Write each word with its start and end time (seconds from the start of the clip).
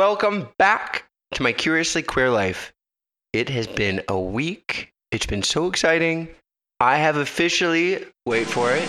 Welcome 0.00 0.48
back 0.56 1.04
to 1.32 1.42
my 1.42 1.52
Curiously 1.52 2.00
Queer 2.00 2.30
Life. 2.30 2.72
It 3.34 3.50
has 3.50 3.66
been 3.66 4.02
a 4.08 4.18
week. 4.18 4.94
It's 5.10 5.26
been 5.26 5.42
so 5.42 5.66
exciting. 5.66 6.26
I 6.80 6.96
have 6.96 7.18
officially, 7.18 8.06
wait 8.24 8.46
for 8.46 8.72
it, 8.72 8.88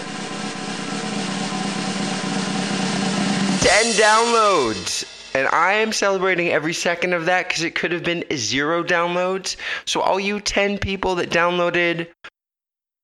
10 3.59 3.91
downloads. 3.99 5.03
And 5.35 5.49
I 5.49 5.73
am 5.73 5.91
celebrating 5.91 6.47
every 6.47 6.73
second 6.73 7.11
of 7.11 7.25
that 7.25 7.49
because 7.49 7.63
it 7.63 7.75
could 7.75 7.91
have 7.91 8.05
been 8.05 8.23
zero 8.33 8.81
downloads. 8.81 9.57
So, 9.83 9.99
all 9.99 10.17
you 10.17 10.39
10 10.39 10.77
people 10.77 11.15
that 11.15 11.29
downloaded, 11.29 12.07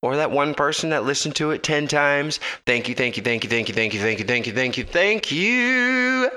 or 0.00 0.16
that 0.16 0.30
one 0.30 0.54
person 0.54 0.88
that 0.88 1.04
listened 1.04 1.36
to 1.36 1.50
it 1.50 1.62
10 1.62 1.88
times, 1.88 2.40
thank 2.64 2.88
you, 2.88 2.94
thank 2.94 3.18
you, 3.18 3.22
thank 3.22 3.44
you, 3.44 3.50
thank 3.50 3.68
you, 3.68 3.74
thank 3.74 3.92
you, 3.92 4.00
thank 4.00 4.18
you, 4.18 4.24
thank 4.24 4.46
you, 4.46 4.54
thank 4.54 4.78
you, 4.78 4.84
thank 4.84 5.30
you. 5.30 6.30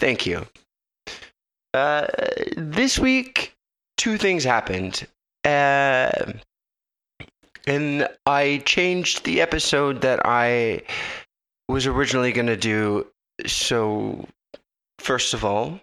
Thank 0.00 0.24
you. 0.24 0.46
Uh, 1.74 2.06
this 2.56 3.00
week, 3.00 3.52
two 3.96 4.16
things 4.16 4.44
happened. 4.44 5.06
Uh, 5.44 6.32
and 7.66 8.08
I 8.24 8.62
changed 8.64 9.24
the 9.24 9.40
episode 9.40 10.02
that 10.02 10.20
I 10.24 10.82
was 11.68 11.88
originally 11.88 12.30
going 12.30 12.46
to 12.46 12.56
do. 12.56 13.08
So, 13.46 14.24
first 15.00 15.34
of 15.34 15.44
all, 15.44 15.80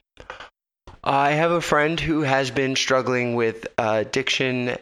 I 1.04 1.32
have 1.32 1.52
a 1.52 1.60
friend 1.60 2.00
who 2.00 2.22
has 2.22 2.52
been 2.52 2.78
struggling 2.78 3.36
with 3.36 3.68
addiction 3.78 4.78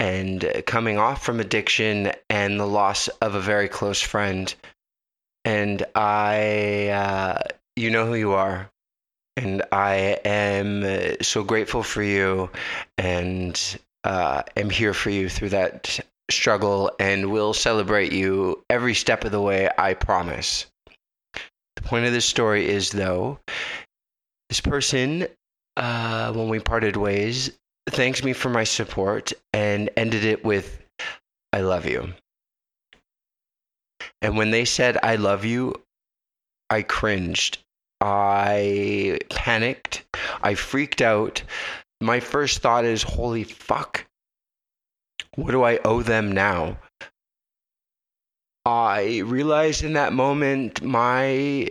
and 0.00 0.62
coming 0.66 0.98
off 0.98 1.24
from 1.24 1.38
addiction 1.38 2.10
and 2.28 2.58
the 2.58 2.66
loss 2.66 3.06
of 3.22 3.36
a 3.36 3.40
very 3.40 3.68
close 3.68 4.00
friend. 4.00 4.52
And 5.44 5.84
I, 5.94 6.88
uh, 6.88 7.42
you 7.76 7.90
know 7.90 8.06
who 8.06 8.14
you 8.16 8.32
are. 8.32 8.70
And 9.38 9.62
I 9.70 10.18
am 10.24 10.82
uh, 10.82 11.22
so 11.22 11.44
grateful 11.44 11.84
for 11.84 12.02
you 12.02 12.50
and 12.96 13.78
uh, 14.02 14.42
am 14.56 14.68
here 14.68 14.92
for 14.92 15.10
you 15.10 15.28
through 15.28 15.50
that 15.50 16.00
struggle 16.28 16.90
and 16.98 17.30
will 17.30 17.54
celebrate 17.54 18.10
you 18.10 18.64
every 18.68 18.94
step 18.94 19.24
of 19.24 19.30
the 19.30 19.40
way, 19.40 19.70
I 19.78 19.94
promise. 19.94 20.66
The 21.76 21.82
point 21.82 22.04
of 22.04 22.12
this 22.12 22.26
story 22.26 22.68
is, 22.68 22.90
though, 22.90 23.38
this 24.48 24.60
person, 24.60 25.28
uh, 25.76 26.32
when 26.32 26.48
we 26.48 26.58
parted 26.58 26.96
ways, 26.96 27.52
thanks 27.88 28.24
me 28.24 28.32
for 28.32 28.48
my 28.48 28.64
support 28.64 29.32
and 29.52 29.88
ended 29.96 30.24
it 30.24 30.44
with, 30.44 30.80
I 31.52 31.60
love 31.60 31.86
you. 31.86 32.12
And 34.20 34.36
when 34.36 34.50
they 34.50 34.64
said, 34.64 34.98
I 35.00 35.14
love 35.14 35.44
you, 35.44 35.76
I 36.70 36.82
cringed. 36.82 37.58
I 38.00 39.18
panicked. 39.30 40.04
I 40.42 40.54
freaked 40.54 41.02
out. 41.02 41.42
My 42.00 42.20
first 42.20 42.60
thought 42.60 42.84
is, 42.84 43.02
holy 43.02 43.44
fuck. 43.44 44.06
What 45.34 45.50
do 45.50 45.62
I 45.62 45.78
owe 45.84 46.02
them 46.02 46.32
now? 46.32 46.78
I 48.64 49.20
realized 49.24 49.82
in 49.82 49.94
that 49.94 50.12
moment 50.12 50.82
my 50.82 51.68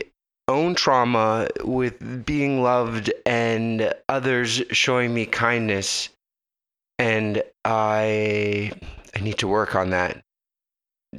own 0.48 0.76
trauma 0.76 1.48
with 1.64 2.26
being 2.26 2.64
loved 2.64 3.12
and 3.26 3.94
others 4.10 4.64
showing 4.72 5.14
me 5.14 5.26
kindness 5.26 6.10
and 6.98 7.44
I 7.66 8.72
I 9.16 9.20
need 9.20 9.38
to 9.40 9.48
work 9.48 9.76
on 9.76 9.92
that 9.92 10.24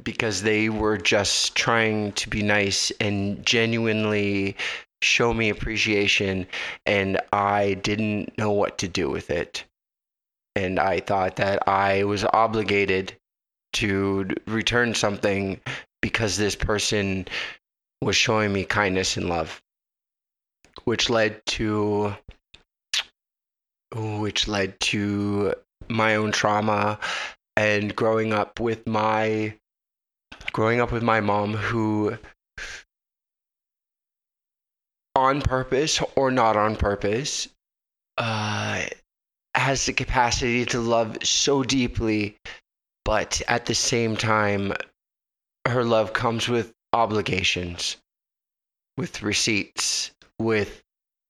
because 0.03 0.41
they 0.41 0.69
were 0.69 0.97
just 0.97 1.55
trying 1.55 2.11
to 2.13 2.29
be 2.29 2.41
nice 2.43 2.91
and 2.99 3.45
genuinely 3.45 4.55
show 5.01 5.33
me 5.33 5.49
appreciation 5.49 6.47
and 6.85 7.19
I 7.31 7.75
didn't 7.75 8.37
know 8.37 8.51
what 8.51 8.77
to 8.79 8.87
do 8.87 9.09
with 9.09 9.29
it. 9.29 9.63
And 10.55 10.79
I 10.79 10.99
thought 10.99 11.37
that 11.37 11.67
I 11.67 12.03
was 12.03 12.23
obligated 12.25 13.13
to 13.73 14.27
return 14.47 14.95
something 14.95 15.61
because 16.01 16.37
this 16.37 16.55
person 16.55 17.27
was 18.01 18.15
showing 18.15 18.51
me 18.51 18.65
kindness 18.65 19.17
and 19.17 19.29
love, 19.29 19.61
which 20.85 21.09
led 21.09 21.45
to 21.45 22.15
which 23.95 24.47
led 24.47 24.79
to 24.79 25.53
my 25.87 26.15
own 26.15 26.31
trauma 26.31 26.99
and 27.55 27.95
growing 27.95 28.33
up 28.33 28.59
with 28.59 28.85
my 28.87 29.53
growing 30.51 30.79
up 30.79 30.91
with 30.91 31.03
my 31.03 31.19
mom 31.19 31.53
who 31.53 32.17
on 35.19 35.41
purpose 35.41 36.01
or 36.15 36.31
not 36.31 36.55
on 36.55 36.75
purpose 36.75 37.47
uh, 38.17 38.85
has 39.55 39.85
the 39.85 39.93
capacity 39.93 40.65
to 40.65 40.79
love 40.79 41.17
so 41.23 41.63
deeply 41.63 42.37
but 43.05 43.41
at 43.47 43.65
the 43.65 43.75
same 43.75 44.15
time 44.15 44.71
her 45.67 45.83
love 45.83 46.13
comes 46.13 46.47
with 46.47 46.73
obligations, 46.93 47.97
with 48.97 49.21
receipts, 49.21 50.11
with 50.39 50.83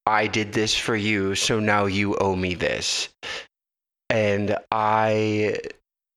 I 0.06 0.28
did 0.28 0.54
this 0.54 0.76
for 0.76 0.96
you, 0.96 1.36
so 1.36 1.60
now 1.60 1.86
you 1.86 2.16
owe 2.18 2.36
me 2.36 2.56
this. 2.56 3.10
And 4.10 4.58
I 4.72 5.60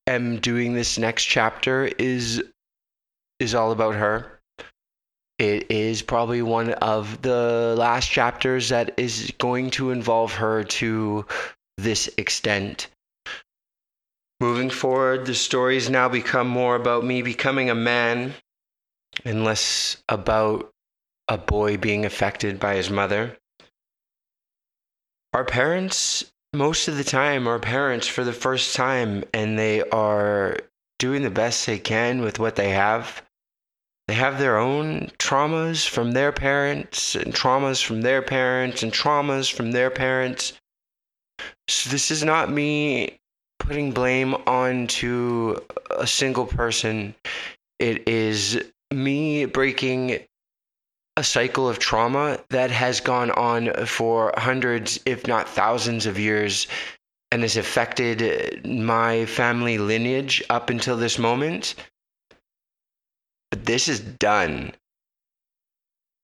am 0.06 0.40
doing 0.40 0.74
this 0.74 0.98
next 0.98 1.24
chapter 1.24 1.86
is 1.98 2.42
is 3.38 3.54
all 3.54 3.72
about 3.72 3.94
her. 3.94 4.40
It 5.42 5.72
is 5.72 6.02
probably 6.02 6.40
one 6.40 6.74
of 6.74 7.20
the 7.22 7.74
last 7.76 8.08
chapters 8.08 8.68
that 8.68 8.94
is 8.96 9.32
going 9.38 9.70
to 9.70 9.90
involve 9.90 10.34
her 10.34 10.62
to 10.62 11.26
this 11.76 12.08
extent. 12.16 12.86
Moving 14.38 14.70
forward, 14.70 15.26
the 15.26 15.34
stories 15.34 15.90
now 15.90 16.08
become 16.08 16.46
more 16.46 16.76
about 16.76 17.04
me 17.04 17.22
becoming 17.22 17.68
a 17.68 17.74
man 17.74 18.34
and 19.24 19.42
less 19.42 19.96
about 20.08 20.70
a 21.26 21.38
boy 21.38 21.76
being 21.76 22.04
affected 22.04 22.60
by 22.60 22.76
his 22.76 22.88
mother. 22.88 23.36
Our 25.32 25.44
parents, 25.44 26.30
most 26.52 26.86
of 26.86 26.96
the 26.96 27.02
time, 27.02 27.48
are 27.48 27.58
parents 27.58 28.06
for 28.06 28.22
the 28.22 28.32
first 28.32 28.76
time, 28.76 29.24
and 29.34 29.58
they 29.58 29.82
are 29.90 30.58
doing 31.00 31.24
the 31.24 31.30
best 31.30 31.66
they 31.66 31.80
can 31.80 32.20
with 32.20 32.38
what 32.38 32.54
they 32.54 32.70
have. 32.70 33.22
They 34.08 34.14
have 34.14 34.38
their 34.38 34.58
own 34.58 35.10
traumas 35.18 35.88
from 35.88 36.12
their 36.12 36.32
parents, 36.32 37.14
and 37.14 37.32
traumas 37.34 37.82
from 37.82 38.02
their 38.02 38.20
parents, 38.22 38.82
and 38.82 38.92
traumas 38.92 39.52
from 39.52 39.72
their 39.72 39.90
parents. 39.90 40.52
So, 41.68 41.90
this 41.90 42.10
is 42.10 42.24
not 42.24 42.50
me 42.50 43.20
putting 43.58 43.92
blame 43.92 44.34
onto 44.46 45.56
a 45.90 46.06
single 46.06 46.46
person. 46.46 47.14
It 47.78 48.08
is 48.08 48.60
me 48.92 49.44
breaking 49.46 50.18
a 51.16 51.24
cycle 51.24 51.68
of 51.68 51.78
trauma 51.78 52.40
that 52.50 52.70
has 52.70 53.00
gone 53.00 53.30
on 53.30 53.86
for 53.86 54.32
hundreds, 54.36 54.98
if 55.06 55.26
not 55.26 55.48
thousands 55.48 56.06
of 56.06 56.18
years, 56.18 56.66
and 57.30 57.42
has 57.42 57.56
affected 57.56 58.66
my 58.66 59.26
family 59.26 59.78
lineage 59.78 60.42
up 60.50 60.70
until 60.70 60.96
this 60.96 61.18
moment. 61.18 61.74
But 63.52 63.66
this 63.66 63.86
is 63.86 64.00
done. 64.00 64.72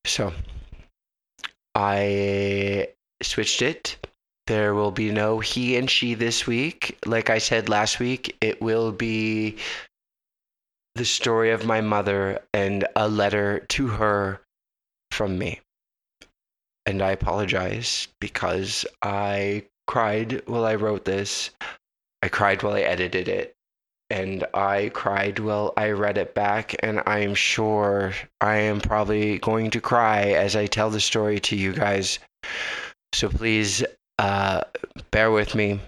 So 0.06 0.33
I 1.75 2.89
switched 3.22 3.61
it. 3.61 3.99
There 4.47 4.75
will 4.75 4.93
be 4.93 5.12
no 5.12 5.38
he 5.41 5.76
and 5.76 5.91
she 5.91 6.14
this 6.14 6.47
week. 6.47 6.97
Like 7.05 7.29
I 7.29 7.37
said 7.37 7.69
last 7.69 8.00
week, 8.00 8.35
it 8.41 8.62
will 8.62 8.93
be 8.93 9.58
the 10.94 11.05
story 11.05 11.50
of 11.50 11.67
my 11.67 11.82
mother 11.82 12.41
and 12.55 12.87
a 12.97 13.06
letter 13.06 13.58
to 13.76 13.88
her 13.88 14.41
from 15.11 15.37
me. 15.37 15.61
And 16.87 17.02
I 17.02 17.11
apologize 17.11 18.08
because 18.23 18.87
I 19.02 19.67
cried 19.87 20.49
while 20.49 20.64
I 20.64 20.76
wrote 20.76 21.05
this. 21.05 21.50
I 22.23 22.31
cried 22.31 22.62
while 22.62 22.73
I 22.73 22.81
edited 22.81 23.29
it. 23.29 23.55
And 24.10 24.46
I 24.55 24.90
cried 24.94 25.38
while 25.38 25.75
I 25.76 25.90
read 25.90 26.19
it 26.19 26.34
back. 26.34 26.75
And 26.82 27.02
I 27.06 27.20
am 27.20 27.34
sure 27.34 28.14
I 28.40 28.56
am 28.56 28.81
probably 28.81 29.38
going 29.38 29.70
to 29.72 29.81
cry 29.81 30.28
as 30.28 30.56
I 30.56 30.66
tell 30.66 30.90
the 30.90 31.00
story 31.00 31.40
to 31.40 31.56
you 31.56 31.72
guys. 31.72 32.19
So 33.12 33.28
please 33.28 33.84
uh, 34.19 34.62
bear 35.10 35.31
with 35.31 35.55
me. 35.55 35.81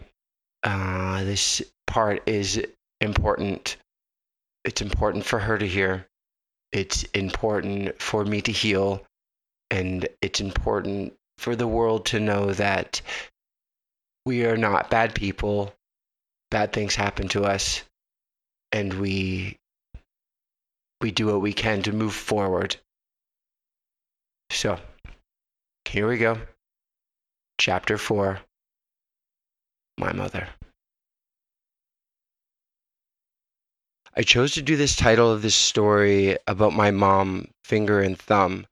Uh, 0.63 1.25
this 1.25 1.63
part 1.87 2.23
is 2.27 2.63
important 3.01 3.77
it's 4.65 4.83
important 4.83 5.25
for 5.25 5.39
her 5.39 5.59
to 5.59 5.67
hear. 5.67 6.07
It's 6.73 7.05
important 7.15 8.01
for 8.01 8.25
me 8.25 8.43
to 8.43 8.53
heal. 8.53 9.05
And 9.71 10.09
it's 10.21 10.41
important 10.41 11.15
for 11.39 11.57
the 11.57 11.69
world 11.69 12.07
to 12.07 12.21
know 12.21 12.53
that 12.55 13.01
we 14.27 14.45
are 14.45 14.57
not 14.57 14.91
bad 14.91 15.15
people. 15.15 15.75
Bad 16.51 16.73
things 16.73 16.95
happen 16.95 17.29
to 17.29 17.45
us. 17.45 17.83
And 18.73 18.95
we 18.95 19.59
we 21.01 21.11
do 21.11 21.27
what 21.27 21.41
we 21.41 21.53
can 21.53 21.83
to 21.83 21.93
move 21.93 22.15
forward. 22.15 22.77
So, 24.51 24.79
here 25.87 26.09
we 26.09 26.19
go. 26.19 26.39
Chapter 27.59 27.99
4 27.99 28.41
My 29.99 30.13
Mother. 30.13 30.49
I 34.17 34.23
chose 34.23 34.53
to 34.55 34.63
do 34.63 34.77
this 34.77 34.97
title 34.97 35.31
of 35.33 35.43
this 35.43 35.55
story 35.55 36.37
about 36.47 36.73
my 36.73 36.91
mom, 36.91 37.49
finger 37.65 38.01
and 38.01 38.19
thumb, 38.19 38.67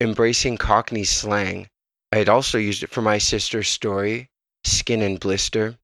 embracing 0.00 0.56
Cockney 0.56 1.04
slang. 1.04 1.68
I 2.12 2.18
had 2.18 2.28
also 2.28 2.56
used 2.56 2.82
it 2.82 2.90
for 2.90 3.02
my 3.02 3.18
sister's 3.18 3.68
story, 3.68 4.30
Skin 4.64 5.02
and 5.02 5.18
Blister. 5.18 5.76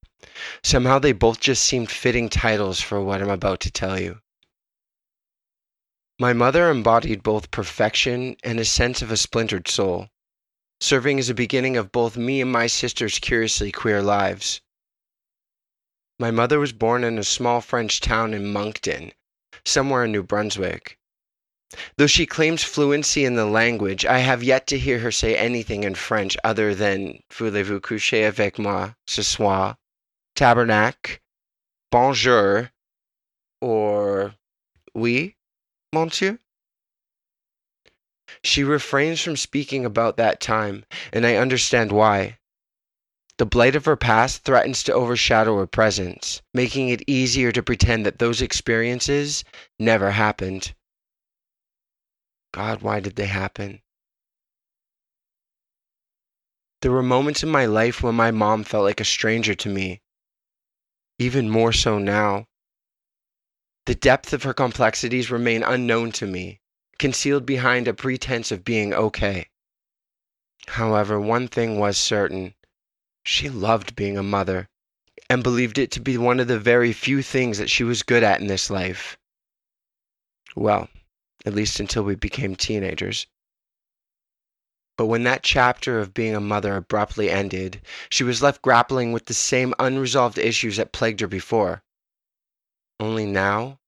Somehow 0.63 0.99
they 0.99 1.13
both 1.13 1.41
just 1.41 1.65
seemed 1.65 1.91
fitting 1.91 2.29
titles 2.29 2.81
for 2.81 3.03
what 3.03 3.21
I'm 3.21 3.29
about 3.29 3.61
to 3.61 3.71
tell 3.71 4.01
you. 4.01 4.21
My 6.19 6.33
mother 6.33 6.71
embodied 6.71 7.25
both 7.25 7.51
perfection 7.51 8.37
and 8.45 8.61
a 8.61 8.65
sense 8.65 9.03
of 9.03 9.11
a 9.11 9.17
splintered 9.17 9.67
soul, 9.67 10.11
serving 10.81 11.19
as 11.19 11.29
a 11.29 11.35
beginning 11.35 11.77
of 11.77 11.91
both 11.91 12.17
me 12.17 12.41
and 12.41 12.53
my 12.53 12.69
sister's 12.69 13.19
curiously 13.19 13.73
queer 13.73 14.01
lives. 14.01 14.61
My 16.21 16.31
mother 16.31 16.61
was 16.61 16.73
born 16.73 17.03
in 17.03 17.19
a 17.19 17.25
small 17.25 17.61
French 17.61 18.01
town 18.01 18.33
in 18.33 18.53
Moncton, 18.53 19.13
somewhere 19.65 20.05
in 20.05 20.13
New 20.13 20.23
Brunswick. 20.23 20.99
Though 21.97 22.07
she 22.07 22.27
claims 22.27 22.63
fluency 22.63 23.25
in 23.25 23.35
the 23.35 23.47
language, 23.47 24.07
I 24.07 24.19
have 24.19 24.45
yet 24.45 24.67
to 24.69 24.79
hear 24.79 25.01
her 25.01 25.11
say 25.11 25.37
anything 25.37 25.83
in 25.83 25.97
French 25.97 26.37
other 26.45 26.75
than 26.75 27.23
Voulez-vous 27.31 27.81
coucher 27.81 28.25
avec 28.25 28.59
moi 28.59 28.91
ce 29.07 29.23
soir? 29.23 29.79
Tabernacle, 30.43 31.19
Bonjour, 31.93 32.73
or 33.61 34.35
Oui, 34.93 35.37
monsieur? 35.93 36.41
She 38.43 38.65
refrains 38.65 39.21
from 39.21 39.37
speaking 39.37 39.85
about 39.85 40.17
that 40.17 40.41
time, 40.41 40.85
and 41.13 41.25
I 41.25 41.37
understand 41.37 41.93
why. 41.93 42.41
The 43.39 43.47
blight 43.47 43.77
of 43.77 43.85
her 43.85 43.95
past 43.95 44.43
threatens 44.43 44.83
to 44.83 44.93
overshadow 44.93 45.57
her 45.59 45.69
present, 45.69 46.43
making 46.53 46.89
it 46.89 47.05
easier 47.07 47.53
to 47.53 47.63
pretend 47.63 48.05
that 48.05 48.19
those 48.19 48.43
experiences 48.43 49.45
never 49.79 50.11
happened. 50.11 50.75
God, 52.53 52.83
why 52.83 52.99
did 52.99 53.15
they 53.15 53.29
happen? 53.29 53.81
There 56.81 56.91
were 56.91 57.01
moments 57.01 57.45
in 57.45 57.49
my 57.49 57.67
life 57.67 58.03
when 58.03 58.17
my 58.17 58.33
mom 58.33 58.65
felt 58.65 58.83
like 58.83 59.01
a 59.01 59.05
stranger 59.05 59.55
to 59.55 59.69
me, 59.69 60.02
even 61.19 61.49
more 61.49 61.73
so 61.73 61.99
now. 61.99 62.47
The 63.87 63.95
depth 63.95 64.33
of 64.33 64.45
her 64.45 64.55
complexities 64.55 65.31
remain 65.31 65.63
unknown 65.63 66.13
to 66.13 66.27
me, 66.27 66.61
concealed 66.99 67.47
behind 67.47 67.89
a 67.89 67.95
pretense 67.95 68.53
of 68.53 68.65
being 68.65 68.95
okay. 68.95 69.49
However, 70.69 71.21
one 71.21 71.49
thing 71.49 71.79
was 71.79 71.99
certain 71.99 72.55
she 73.25 73.49
loved 73.49 73.97
being 73.97 74.17
a 74.17 74.23
mother 74.23 74.69
and 75.29 75.43
believed 75.43 75.79
it 75.79 75.91
to 75.93 76.01
be 76.01 76.17
one 76.19 76.41
of 76.41 76.49
the 76.49 76.59
very 76.59 76.93
few 76.93 77.23
things 77.23 77.59
that 77.59 77.71
she 77.71 77.85
was 77.85 78.03
good 78.03 78.23
at 78.23 78.41
in 78.41 78.47
this 78.47 78.71
life. 78.71 79.17
Well, 80.55 80.89
at 81.45 81.55
least 81.55 81.81
until 81.81 82.03
we 82.05 82.15
became 82.15 82.55
teenagers. 82.55 83.27
But 85.03 85.07
when 85.07 85.25
that 85.25 85.43
chapter 85.43 85.99
of 85.99 86.15
being 86.15 86.37
a 86.37 86.41
mother 86.41 86.77
abruptly 86.77 87.29
ended, 87.29 87.83
she 88.09 88.23
was 88.23 88.41
left 88.41 88.63
grappling 88.63 89.11
with 89.11 89.27
the 89.27 89.35
same 89.35 89.75
unresolved 89.81 90.39
issues 90.39 90.77
that 90.77 90.93
plagued 90.93 91.19
her 91.19 91.27
before. 91.27 91.83
Only 93.01 93.27
now, 93.27 93.81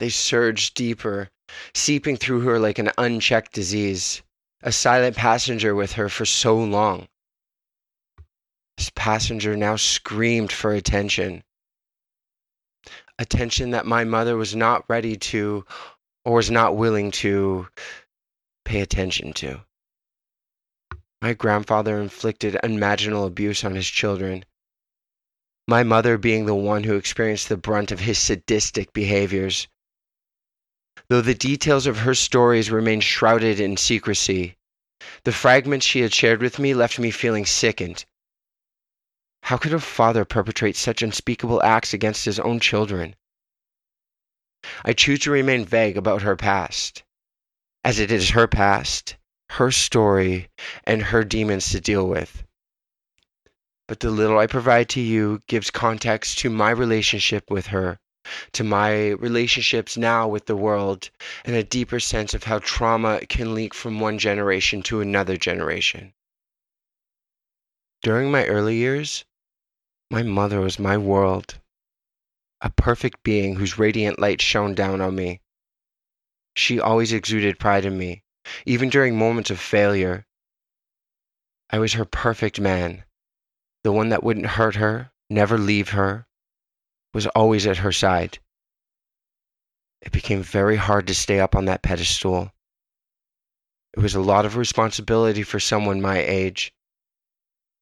they 0.00 0.08
surged 0.08 0.74
deeper, 0.74 1.28
seeping 1.74 2.16
through 2.16 2.40
her 2.46 2.58
like 2.58 2.78
an 2.78 2.92
unchecked 2.96 3.52
disease, 3.52 4.22
a 4.62 4.72
silent 4.72 5.16
passenger 5.16 5.74
with 5.74 5.92
her 5.92 6.08
for 6.08 6.24
so 6.24 6.56
long. 6.56 7.08
This 8.78 8.90
passenger 8.94 9.54
now 9.54 9.76
screamed 9.76 10.50
for 10.50 10.72
attention. 10.72 11.44
Attention 13.18 13.72
that 13.72 13.84
my 13.84 14.04
mother 14.04 14.34
was 14.38 14.56
not 14.56 14.88
ready 14.88 15.14
to 15.14 15.66
or 16.24 16.36
was 16.36 16.50
not 16.50 16.74
willing 16.74 17.10
to 17.10 17.68
pay 18.64 18.80
attention 18.80 19.34
to. 19.34 19.62
My 21.20 21.32
grandfather 21.34 22.00
inflicted 22.00 22.56
unimaginable 22.56 23.26
abuse 23.26 23.64
on 23.64 23.74
his 23.74 23.88
children, 23.88 24.44
my 25.66 25.82
mother 25.82 26.16
being 26.16 26.46
the 26.46 26.54
one 26.54 26.84
who 26.84 26.96
experienced 26.96 27.48
the 27.48 27.56
brunt 27.56 27.90
of 27.90 28.00
his 28.00 28.18
sadistic 28.18 28.92
behaviors. 28.92 29.68
Though 31.08 31.20
the 31.20 31.34
details 31.34 31.86
of 31.86 31.98
her 31.98 32.14
stories 32.14 32.70
remain 32.70 33.00
shrouded 33.00 33.58
in 33.60 33.76
secrecy, 33.76 34.56
the 35.24 35.32
fragments 35.32 35.86
she 35.86 36.00
had 36.00 36.14
shared 36.14 36.40
with 36.40 36.58
me 36.58 36.74
left 36.74 36.98
me 36.98 37.10
feeling 37.10 37.46
sickened 37.46 38.04
how 39.48 39.56
could 39.56 39.72
a 39.72 39.80
father 39.80 40.26
perpetrate 40.26 40.76
such 40.76 41.00
unspeakable 41.00 41.62
acts 41.62 41.94
against 41.94 42.26
his 42.26 42.38
own 42.38 42.60
children? 42.60 43.16
I 44.84 44.92
choose 44.92 45.20
to 45.20 45.30
remain 45.30 45.64
vague 45.64 45.96
about 45.96 46.20
her 46.20 46.36
past, 46.36 47.02
as 47.82 47.98
it 47.98 48.10
is 48.10 48.30
her 48.30 48.46
past, 48.46 49.16
her 49.50 49.70
story, 49.70 50.48
and 50.84 51.02
her 51.02 51.24
demons 51.24 51.70
to 51.70 51.80
deal 51.80 52.06
with. 52.06 52.44
But 53.86 54.00
the 54.00 54.10
little 54.10 54.38
I 54.38 54.46
provide 54.46 54.88
to 54.90 55.00
you 55.00 55.40
gives 55.46 55.70
context 55.70 56.38
to 56.40 56.50
my 56.50 56.70
relationship 56.70 57.50
with 57.50 57.68
her, 57.68 57.98
to 58.52 58.62
my 58.62 59.08
relationships 59.08 59.96
now 59.96 60.28
with 60.28 60.46
the 60.46 60.56
world, 60.56 61.10
and 61.44 61.56
a 61.56 61.64
deeper 61.64 61.98
sense 61.98 62.34
of 62.34 62.44
how 62.44 62.58
trauma 62.58 63.20
can 63.26 63.54
leak 63.54 63.72
from 63.72 63.98
one 63.98 64.18
generation 64.18 64.82
to 64.82 65.00
another 65.00 65.36
generation. 65.36 66.12
During 68.02 68.30
my 68.30 68.46
early 68.46 68.76
years, 68.76 69.24
my 70.10 70.22
mother 70.22 70.60
was 70.60 70.78
my 70.78 70.96
world, 70.96 71.58
a 72.60 72.70
perfect 72.70 73.22
being 73.22 73.56
whose 73.56 73.78
radiant 73.78 74.18
light 74.18 74.42
shone 74.42 74.74
down 74.74 75.00
on 75.00 75.14
me. 75.14 75.40
She 76.54 76.78
always 76.78 77.12
exuded 77.12 77.58
pride 77.58 77.84
in 77.84 77.96
me, 77.96 78.22
even 78.66 78.88
during 78.88 79.18
moments 79.18 79.50
of 79.50 79.60
failure. 79.60 80.26
I 81.70 81.78
was 81.78 81.94
her 81.94 82.04
perfect 82.04 82.60
man, 82.60 83.04
the 83.84 83.92
one 83.92 84.08
that 84.08 84.22
wouldn't 84.22 84.46
hurt 84.46 84.76
her, 84.76 85.12
never 85.28 85.58
leave 85.58 85.90
her, 85.90 86.26
was 87.12 87.26
always 87.28 87.66
at 87.66 87.78
her 87.78 87.92
side. 87.92 88.38
It 90.00 90.12
became 90.12 90.42
very 90.42 90.76
hard 90.76 91.06
to 91.08 91.14
stay 91.14 91.40
up 91.40 91.54
on 91.54 91.64
that 91.66 91.82
pedestal. 91.82 92.52
It 93.96 94.00
was 94.00 94.14
a 94.14 94.20
lot 94.20 94.46
of 94.46 94.56
responsibility 94.56 95.42
for 95.42 95.58
someone 95.58 96.00
my 96.00 96.18
age 96.18 96.72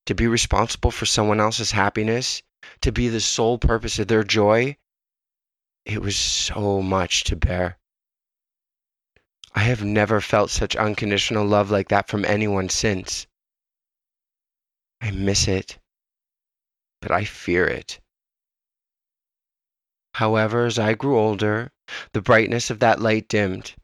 to 0.07 0.15
be 0.15 0.27
responsible 0.27 0.91
for 0.91 1.05
someone 1.05 1.41
else's 1.41 1.73
happiness, 1.73 2.43
to 2.81 2.93
be 2.93 3.09
the 3.09 3.21
sole 3.21 3.59
purpose 3.59 3.99
of 3.99 4.09
their 4.09 4.25
joy, 4.25 4.77
it 5.85 6.01
was 6.01 6.17
so 6.17 6.81
much 6.81 7.25
to 7.25 7.37
bear. 7.37 7.79
I 9.57 9.61
have 9.61 9.83
never 9.83 10.21
felt 10.21 10.51
such 10.51 10.77
unconditional 10.77 11.47
love 11.47 11.71
like 11.71 11.89
that 11.89 12.09
from 12.09 12.27
anyone 12.27 12.69
since. 12.69 13.27
I 15.01 15.11
miss 15.11 15.49
it, 15.49 15.79
but 17.01 17.11
I 17.11 17.25
fear 17.25 17.67
it. 17.67 17.99
However, 20.15 20.67
as 20.67 20.79
I 20.79 20.93
grew 20.93 21.19
older, 21.19 21.73
the 22.13 22.21
brightness 22.21 22.69
of 22.69 22.81
that 22.81 23.01
light 23.01 23.29
dimmed, 23.29 23.75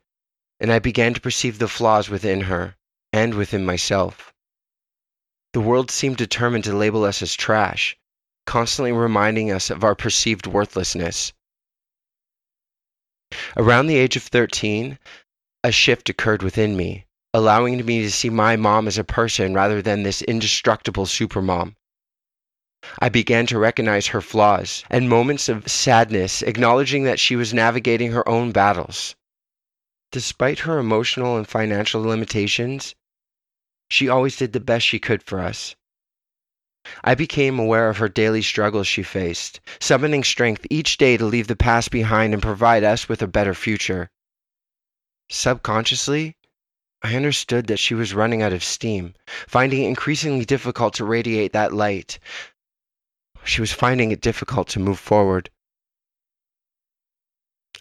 and 0.61 0.71
I 0.71 0.79
began 0.79 1.15
to 1.15 1.21
perceive 1.21 1.59
the 1.59 1.69
flaws 1.69 2.11
within 2.11 2.43
her 2.43 2.77
and 3.11 3.35
within 3.35 3.65
myself. 3.65 4.35
The 5.55 5.61
world 5.61 5.91
seemed 5.91 6.19
determined 6.19 6.65
to 6.65 6.77
label 6.77 7.05
us 7.05 7.23
as 7.23 7.35
trash, 7.35 7.97
constantly 8.47 8.93
reminding 8.93 9.51
us 9.51 9.71
of 9.71 9.85
our 9.85 9.95
perceived 9.95 10.47
worthlessness. 10.47 11.33
Around 13.57 13.87
the 13.87 13.97
age 13.97 14.17
of 14.17 14.25
13, 14.25 14.99
a 15.65 15.71
shift 15.71 16.09
occurred 16.09 16.43
within 16.43 16.77
me, 16.77 17.07
allowing 17.33 17.85
me 17.87 18.03
to 18.03 18.11
see 18.11 18.29
my 18.29 18.57
mom 18.57 18.89
as 18.89 18.99
a 18.99 19.05
person 19.05 19.55
rather 19.55 19.81
than 19.81 20.03
this 20.03 20.21
indestructible 20.23 21.07
supermom. 21.07 21.75
I 22.99 23.09
began 23.09 23.47
to 23.47 23.61
recognize 23.61 24.09
her 24.09 24.21
flaws 24.21 24.83
and 24.91 25.09
moments 25.09 25.49
of 25.49 25.71
sadness, 25.71 26.43
acknowledging 26.43 27.05
that 27.05 27.21
she 27.21 27.37
was 27.37 27.55
navigating 27.55 28.11
her 28.11 28.29
own 28.29 28.51
battles. 28.51 29.15
Despite 30.11 30.61
her 30.61 30.79
emotional 30.79 31.37
and 31.37 31.47
financial 31.47 32.03
limitations, 32.03 32.97
she 33.89 34.09
always 34.09 34.37
did 34.37 34.53
the 34.53 34.59
best 34.59 34.85
she 34.85 34.99
could 34.99 35.23
for 35.23 35.39
us. 35.39 35.77
I 37.05 37.15
became 37.15 37.61
aware 37.61 37.89
of 37.89 37.99
her 37.99 38.09
daily 38.09 38.43
struggles 38.43 38.89
she 38.89 39.05
faced, 39.05 39.61
summoning 39.79 40.25
strength 40.25 40.67
each 40.71 40.97
day 40.97 41.17
to 41.17 41.25
leave 41.25 41.47
the 41.47 41.55
past 41.55 41.93
behind 41.93 42.35
and 42.35 42.43
provide 42.43 42.83
us 42.83 43.09
with 43.09 43.23
a 43.23 43.29
better 43.29 43.55
future. 43.55 44.11
Subconsciously, 45.35 46.37
I 47.03 47.17
understood 47.17 47.67
that 47.69 47.79
she 47.79 47.95
was 47.95 48.13
running 48.13 48.43
out 48.43 48.53
of 48.53 48.63
steam, 48.63 49.15
finding 49.49 49.83
it 49.83 49.89
increasingly 49.89 50.45
difficult 50.45 50.93
to 50.95 51.07
radiate 51.07 51.55
that 51.55 51.73
light. 51.73 52.19
She 53.43 53.63
was 53.63 53.73
finding 53.73 54.13
it 54.13 54.21
difficult 54.21 54.69
to 54.69 54.79
move 54.79 54.99
forward. 54.99 55.49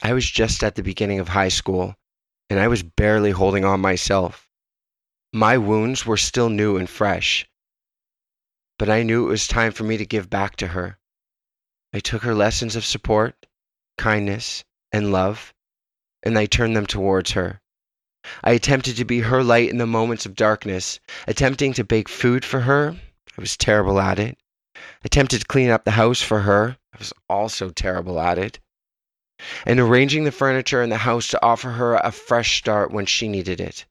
I 0.01 0.13
was 0.13 0.31
just 0.31 0.63
at 0.63 0.75
the 0.75 0.81
beginning 0.81 1.19
of 1.19 1.27
high 1.27 1.49
school, 1.49 1.97
and 2.49 2.57
I 2.57 2.69
was 2.69 2.83
barely 2.83 3.31
holding 3.31 3.65
on 3.65 3.81
myself. 3.81 4.49
My 5.33 5.57
wounds 5.57 6.05
were 6.05 6.17
still 6.17 6.49
new 6.49 6.77
and 6.77 6.89
fresh. 6.89 7.45
but 8.79 8.89
I 8.89 9.03
knew 9.03 9.25
it 9.27 9.29
was 9.29 9.45
time 9.45 9.73
for 9.73 9.83
me 9.83 9.97
to 9.97 10.05
give 10.05 10.29
back 10.29 10.55
to 10.55 10.69
her. 10.69 10.97
I 11.93 11.99
took 11.99 12.23
her 12.23 12.33
lessons 12.33 12.75
of 12.75 12.85
support, 12.85 13.45
kindness, 13.97 14.63
and 14.91 15.11
love, 15.11 15.53
and 16.23 16.37
I 16.37 16.45
turned 16.45 16.75
them 16.75 16.85
towards 16.85 17.31
her. 17.31 17.61
I 18.43 18.51
attempted 18.51 18.97
to 18.97 19.05
be 19.05 19.21
her 19.21 19.43
light 19.43 19.69
in 19.69 19.77
the 19.77 19.87
moments 19.87 20.25
of 20.25 20.35
darkness, 20.35 20.99
attempting 21.27 21.73
to 21.73 21.83
bake 21.83 22.07
food 22.07 22.45
for 22.45 22.61
her. 22.61 22.95
I 23.37 23.41
was 23.41 23.57
terrible 23.57 23.99
at 23.99 24.19
it. 24.19 24.37
Attempted 25.03 25.41
to 25.41 25.47
clean 25.47 25.69
up 25.69 25.85
the 25.85 25.91
house 25.91 26.21
for 26.21 26.41
her. 26.41 26.77
I 26.93 26.97
was 26.97 27.13
also 27.27 27.71
terrible 27.71 28.19
at 28.19 28.37
it. 28.37 28.59
And 29.65 29.79
arranging 29.79 30.23
the 30.23 30.31
furniture 30.31 30.83
in 30.83 30.91
the 30.91 30.97
house 30.97 31.27
to 31.29 31.43
offer 31.43 31.71
her 31.71 31.95
a 31.95 32.11
fresh 32.11 32.57
start 32.59 32.91
when 32.91 33.07
she 33.07 33.27
needed 33.27 33.59
it. 33.59 33.85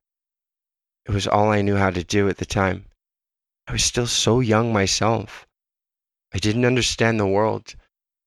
It 1.06 1.12
was 1.12 1.26
all 1.26 1.50
I 1.50 1.62
knew 1.62 1.76
how 1.76 1.90
to 1.90 2.04
do 2.04 2.28
at 2.28 2.36
the 2.36 2.46
time. 2.46 2.86
I 3.66 3.72
was 3.72 3.82
still 3.82 4.06
so 4.06 4.38
young 4.38 4.72
myself. 4.72 5.46
I 6.32 6.38
didn't 6.38 6.64
understand 6.64 7.18
the 7.18 7.26
world. 7.26 7.74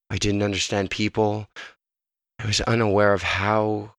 I 0.09 0.17
didn't 0.17 0.43
understand 0.43 0.89
people. 0.89 1.47
I 2.39 2.45
was 2.45 2.59
unaware 2.61 3.13
of 3.13 3.23
how 3.23 3.92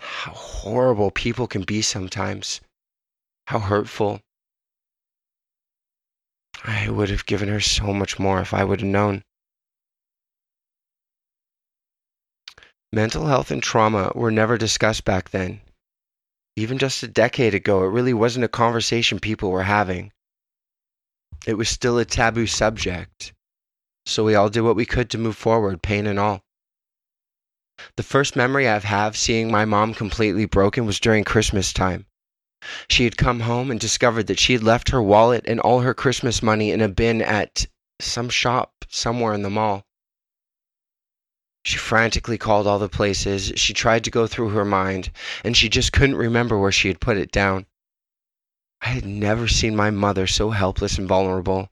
how 0.00 0.32
horrible 0.32 1.10
people 1.10 1.46
can 1.46 1.62
be 1.62 1.82
sometimes. 1.82 2.60
How 3.46 3.58
hurtful. 3.58 4.20
I 6.64 6.88
would 6.88 7.10
have 7.10 7.26
given 7.26 7.48
her 7.48 7.60
so 7.60 7.92
much 7.92 8.18
more 8.18 8.40
if 8.40 8.52
I 8.52 8.64
would 8.64 8.80
have 8.80 8.88
known. 8.88 9.22
Mental 12.92 13.26
health 13.26 13.50
and 13.50 13.62
trauma 13.62 14.12
were 14.14 14.30
never 14.30 14.56
discussed 14.56 15.04
back 15.04 15.30
then. 15.30 15.60
Even 16.56 16.78
just 16.78 17.02
a 17.02 17.08
decade 17.08 17.54
ago, 17.54 17.84
it 17.84 17.88
really 17.88 18.14
wasn't 18.14 18.44
a 18.44 18.48
conversation 18.48 19.20
people 19.20 19.50
were 19.50 19.62
having. 19.62 20.12
It 21.46 21.54
was 21.54 21.68
still 21.68 21.98
a 21.98 22.04
taboo 22.04 22.46
subject. 22.46 23.32
So 24.06 24.24
we 24.24 24.34
all 24.34 24.48
did 24.48 24.62
what 24.62 24.74
we 24.74 24.86
could 24.86 25.10
to 25.10 25.18
move 25.18 25.36
forward, 25.36 25.82
pain 25.82 26.06
and 26.06 26.18
all. 26.18 26.42
The 27.96 28.02
first 28.02 28.34
memory 28.34 28.68
I 28.68 28.78
have 28.78 29.16
seeing 29.16 29.50
my 29.50 29.64
mom 29.64 29.94
completely 29.94 30.46
broken 30.46 30.84
was 30.84 30.98
during 30.98 31.22
Christmas 31.22 31.72
time. 31.72 32.06
She 32.88 33.04
had 33.04 33.16
come 33.16 33.40
home 33.40 33.70
and 33.70 33.78
discovered 33.78 34.26
that 34.26 34.40
she 34.40 34.52
had 34.52 34.64
left 34.64 34.90
her 34.90 35.00
wallet 35.00 35.44
and 35.46 35.60
all 35.60 35.80
her 35.80 35.94
Christmas 35.94 36.42
money 36.42 36.72
in 36.72 36.80
a 36.80 36.88
bin 36.88 37.22
at 37.22 37.66
some 38.00 38.30
shop 38.30 38.84
somewhere 38.88 39.32
in 39.32 39.42
the 39.42 39.50
mall. 39.50 39.86
She 41.64 41.76
frantically 41.76 42.38
called 42.38 42.66
all 42.66 42.78
the 42.80 42.88
places. 42.88 43.52
She 43.56 43.74
tried 43.74 44.02
to 44.04 44.10
go 44.10 44.26
through 44.26 44.48
her 44.48 44.64
mind, 44.64 45.12
and 45.44 45.56
she 45.56 45.68
just 45.68 45.92
couldn't 45.92 46.16
remember 46.16 46.58
where 46.58 46.72
she 46.72 46.88
had 46.88 47.00
put 47.00 47.16
it 47.16 47.30
down. 47.30 47.66
I 48.80 48.88
had 48.88 49.04
never 49.04 49.46
seen 49.46 49.76
my 49.76 49.90
mother 49.90 50.26
so 50.26 50.50
helpless 50.50 50.98
and 50.98 51.06
vulnerable, 51.06 51.70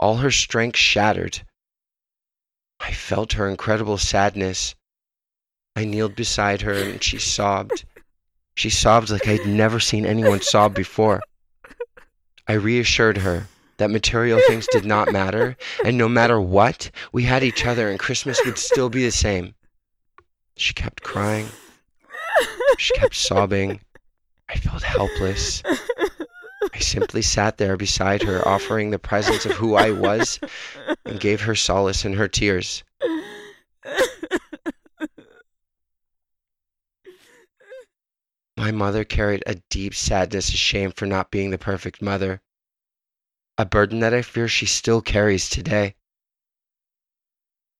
all 0.00 0.16
her 0.16 0.30
strength 0.30 0.78
shattered. 0.78 1.46
I 2.80 2.92
felt 2.92 3.34
her 3.34 3.48
incredible 3.48 3.98
sadness. 3.98 4.74
I 5.78 5.84
kneeled 5.84 6.16
beside 6.16 6.62
her 6.62 6.72
and 6.72 7.00
she 7.00 7.20
sobbed. 7.20 7.84
She 8.56 8.68
sobbed 8.68 9.10
like 9.10 9.28
I'd 9.28 9.46
never 9.46 9.78
seen 9.78 10.04
anyone 10.04 10.40
sob 10.40 10.74
before. 10.74 11.20
I 12.48 12.54
reassured 12.54 13.18
her 13.18 13.46
that 13.76 13.92
material 13.92 14.40
things 14.48 14.66
did 14.72 14.84
not 14.84 15.12
matter, 15.12 15.56
and 15.84 15.96
no 15.96 16.08
matter 16.08 16.40
what, 16.40 16.90
we 17.12 17.22
had 17.22 17.44
each 17.44 17.64
other 17.64 17.88
and 17.88 17.96
Christmas 17.96 18.40
would 18.44 18.58
still 18.58 18.88
be 18.90 19.04
the 19.04 19.12
same. 19.12 19.54
She 20.56 20.74
kept 20.74 21.04
crying. 21.04 21.46
She 22.76 22.92
kept 22.94 23.14
sobbing. 23.14 23.80
I 24.48 24.56
felt 24.56 24.82
helpless. 24.82 25.62
I 26.74 26.78
simply 26.80 27.22
sat 27.22 27.58
there 27.58 27.76
beside 27.76 28.24
her, 28.24 28.46
offering 28.48 28.90
the 28.90 28.98
presence 28.98 29.46
of 29.46 29.52
who 29.52 29.76
I 29.76 29.92
was, 29.92 30.40
and 31.04 31.20
gave 31.20 31.42
her 31.42 31.54
solace 31.54 32.04
in 32.04 32.14
her 32.14 32.26
tears. 32.26 32.82
My 38.58 38.72
mother 38.72 39.04
carried 39.04 39.44
a 39.46 39.62
deep 39.70 39.94
sadness 39.94 40.48
and 40.48 40.58
shame 40.58 40.90
for 40.90 41.06
not 41.06 41.30
being 41.30 41.50
the 41.50 41.58
perfect 41.58 42.02
mother, 42.02 42.42
a 43.56 43.64
burden 43.64 44.00
that 44.00 44.12
I 44.12 44.20
fear 44.22 44.48
she 44.48 44.66
still 44.66 45.00
carries 45.00 45.48
today. 45.48 45.94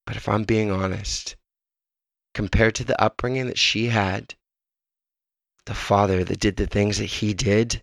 But 0.06 0.14
if 0.14 0.28
I'm 0.28 0.44
being 0.44 0.70
honest, 0.70 1.34
compared 2.32 2.76
to 2.76 2.84
the 2.84 3.00
upbringing 3.02 3.48
that 3.48 3.58
she 3.58 3.86
had, 3.86 4.36
the 5.64 5.74
father 5.74 6.22
that 6.22 6.38
did 6.38 6.54
the 6.54 6.68
things 6.68 6.98
that 6.98 7.06
he 7.06 7.34
did, 7.34 7.82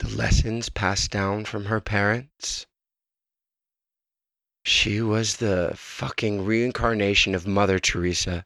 the 0.00 0.08
lessons 0.08 0.70
passed 0.70 1.12
down 1.12 1.44
from 1.44 1.66
her 1.66 1.80
parents. 1.80 2.66
She 4.64 5.00
was 5.00 5.36
the 5.36 5.74
fucking 5.76 6.44
reincarnation 6.44 7.36
of 7.36 7.46
Mother 7.46 7.78
Teresa. 7.78 8.44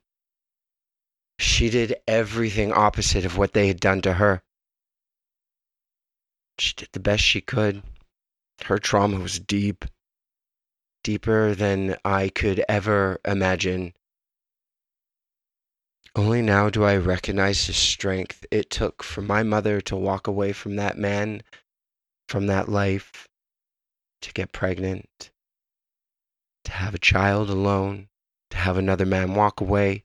She 1.39 1.71
did 1.71 1.97
everything 2.07 2.73
opposite 2.73 3.25
of 3.25 3.37
what 3.37 3.53
they 3.53 3.69
had 3.69 3.81
done 3.81 4.03
to 4.03 4.15
her. 4.15 4.43
She 6.59 6.75
did 6.75 6.89
the 6.93 7.01
best 7.01 7.23
she 7.23 7.41
could. 7.41 7.83
Her 8.65 8.79
trauma 8.79 9.19
was 9.19 9.39
deep, 9.39 9.85
deeper 11.03 11.55
than 11.55 11.97
I 12.05 12.29
could 12.29 12.65
ever 12.69 13.21
imagine. 13.25 13.95
Only 16.15 16.43
now 16.43 16.69
do 16.69 16.85
I 16.85 16.97
recognize 16.97 17.67
the 17.67 17.73
strength 17.73 18.45
it 18.51 18.69
took 18.69 19.03
for 19.03 19.23
my 19.23 19.43
mother 19.43 19.81
to 19.83 19.97
walk 19.97 20.27
away 20.27 20.53
from 20.53 20.77
that 20.77 20.99
man, 20.99 21.43
from 22.29 22.47
that 22.49 22.69
life, 22.69 23.29
to 24.21 24.33
get 24.33 24.53
pregnant, 24.53 25.31
to 26.65 26.73
have 26.73 26.95
a 26.95 26.99
child 26.99 27.49
alone, 27.49 28.09
to 28.51 28.59
have 28.59 28.77
another 28.77 29.07
man 29.07 29.35
walk 29.35 29.61
away, 29.61 30.05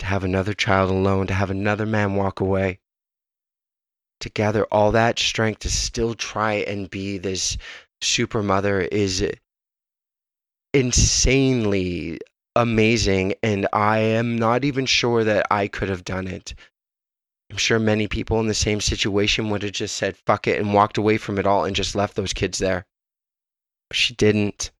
to 0.00 0.06
have 0.06 0.24
another 0.24 0.52
child 0.52 0.90
alone, 0.90 1.26
to 1.28 1.34
have 1.34 1.50
another 1.50 1.86
man 1.86 2.16
walk 2.16 2.40
away, 2.40 2.80
to 4.20 4.28
gather 4.28 4.64
all 4.66 4.92
that 4.92 5.18
strength 5.18 5.60
to 5.60 5.70
still 5.70 6.14
try 6.14 6.54
and 6.54 6.90
be 6.90 7.18
this 7.18 7.56
super 8.00 8.42
mother 8.42 8.80
is 8.80 9.24
insanely 10.72 12.18
amazing, 12.56 13.34
and 13.42 13.66
I 13.72 13.98
am 13.98 14.36
not 14.36 14.64
even 14.64 14.86
sure 14.86 15.24
that 15.24 15.46
I 15.50 15.68
could 15.68 15.88
have 15.88 16.04
done 16.04 16.26
it. 16.26 16.54
I'm 17.50 17.56
sure 17.56 17.78
many 17.78 18.06
people 18.08 18.38
in 18.40 18.46
the 18.46 18.54
same 18.54 18.80
situation 18.80 19.50
would 19.50 19.62
have 19.62 19.72
just 19.72 19.96
said 19.96 20.16
fuck 20.16 20.46
it 20.46 20.58
and 20.58 20.72
walked 20.72 20.98
away 20.98 21.18
from 21.18 21.38
it 21.38 21.46
all 21.46 21.64
and 21.64 21.74
just 21.74 21.94
left 21.94 22.14
those 22.14 22.32
kids 22.32 22.58
there. 22.58 22.86
But 23.88 23.96
she 23.96 24.14
didn't. 24.14 24.70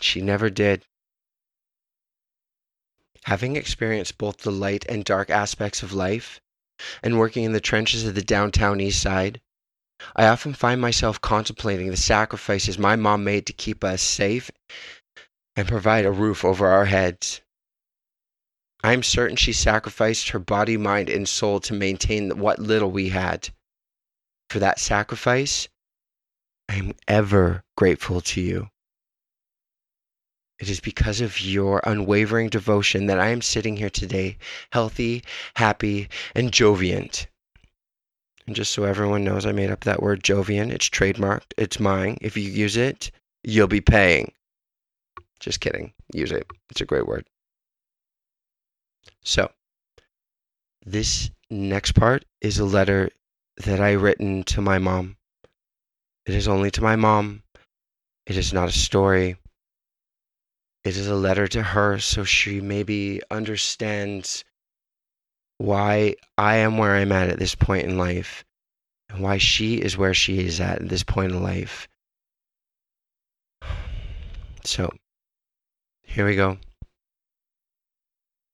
She 0.00 0.20
never 0.20 0.50
did. 0.50 0.84
Having 3.24 3.56
experienced 3.56 4.18
both 4.18 4.38
the 4.38 4.50
light 4.50 4.84
and 4.88 5.04
dark 5.04 5.30
aspects 5.30 5.82
of 5.82 5.92
life, 5.92 6.40
and 7.02 7.18
working 7.18 7.44
in 7.44 7.52
the 7.52 7.60
trenches 7.60 8.04
of 8.04 8.14
the 8.14 8.22
downtown 8.22 8.80
east 8.80 9.00
side, 9.00 9.40
I 10.16 10.26
often 10.26 10.52
find 10.52 10.80
myself 10.80 11.20
contemplating 11.20 11.88
the 11.90 11.96
sacrifices 11.96 12.78
my 12.78 12.96
mom 12.96 13.22
made 13.22 13.46
to 13.46 13.52
keep 13.52 13.84
us 13.84 14.02
safe 14.02 14.50
and 15.54 15.68
provide 15.68 16.04
a 16.04 16.10
roof 16.10 16.44
over 16.44 16.66
our 16.66 16.86
heads. 16.86 17.40
I 18.82 18.92
am 18.92 19.04
certain 19.04 19.36
she 19.36 19.52
sacrificed 19.52 20.30
her 20.30 20.40
body, 20.40 20.76
mind, 20.76 21.08
and 21.08 21.28
soul 21.28 21.60
to 21.60 21.72
maintain 21.72 22.36
what 22.38 22.58
little 22.58 22.90
we 22.90 23.10
had. 23.10 23.50
For 24.50 24.58
that 24.58 24.80
sacrifice, 24.80 25.68
I 26.68 26.74
am 26.74 26.94
ever 27.06 27.62
grateful 27.76 28.20
to 28.22 28.40
you. 28.40 28.71
It 30.62 30.70
is 30.70 30.78
because 30.78 31.20
of 31.20 31.40
your 31.40 31.80
unwavering 31.82 32.48
devotion 32.48 33.06
that 33.06 33.18
I 33.18 33.30
am 33.30 33.42
sitting 33.42 33.76
here 33.76 33.90
today, 33.90 34.38
healthy, 34.70 35.24
happy, 35.56 36.08
and 36.36 36.52
joviant. 36.52 37.26
And 38.46 38.54
just 38.54 38.70
so 38.70 38.84
everyone 38.84 39.24
knows, 39.24 39.44
I 39.44 39.50
made 39.50 39.72
up 39.72 39.82
that 39.82 40.00
word 40.00 40.22
jovian. 40.22 40.70
It's 40.70 40.88
trademarked, 40.88 41.52
it's 41.56 41.80
mine. 41.80 42.16
If 42.20 42.36
you 42.36 42.44
use 42.44 42.76
it, 42.76 43.10
you'll 43.42 43.66
be 43.66 43.80
paying. 43.80 44.30
Just 45.40 45.58
kidding. 45.58 45.94
Use 46.14 46.30
it. 46.30 46.46
It's 46.70 46.80
a 46.80 46.86
great 46.86 47.08
word. 47.08 47.26
So, 49.24 49.50
this 50.86 51.28
next 51.50 51.96
part 51.96 52.24
is 52.40 52.60
a 52.60 52.64
letter 52.64 53.10
that 53.56 53.80
I 53.80 53.94
written 53.94 54.44
to 54.44 54.60
my 54.60 54.78
mom. 54.78 55.16
It 56.24 56.36
is 56.36 56.46
only 56.46 56.70
to 56.70 56.82
my 56.82 56.94
mom. 56.94 57.42
It 58.26 58.36
is 58.36 58.52
not 58.52 58.68
a 58.68 58.72
story. 58.72 59.38
It 60.84 60.96
is 60.96 61.06
a 61.06 61.14
letter 61.14 61.46
to 61.48 61.62
her 61.62 61.98
so 61.98 62.24
she 62.24 62.60
maybe 62.60 63.20
understands 63.30 64.44
why 65.58 66.16
I 66.36 66.56
am 66.56 66.76
where 66.76 66.96
I'm 66.96 67.12
at 67.12 67.30
at 67.30 67.38
this 67.38 67.54
point 67.54 67.86
in 67.86 67.96
life 67.96 68.44
and 69.08 69.22
why 69.22 69.38
she 69.38 69.76
is 69.76 69.96
where 69.96 70.14
she 70.14 70.44
is 70.44 70.60
at 70.60 70.82
at 70.82 70.88
this 70.88 71.04
point 71.04 71.32
in 71.32 71.42
life. 71.42 71.88
So, 74.64 74.90
here 76.02 76.26
we 76.26 76.34
go. 76.34 76.58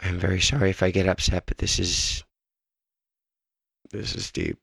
I'm 0.00 0.18
very 0.18 0.40
sorry 0.40 0.70
if 0.70 0.82
I 0.82 0.90
get 0.90 1.08
upset, 1.08 1.44
but 1.46 1.58
this 1.58 1.78
is 1.78 2.24
this 3.90 4.14
is 4.14 4.30
deep. 4.30 4.58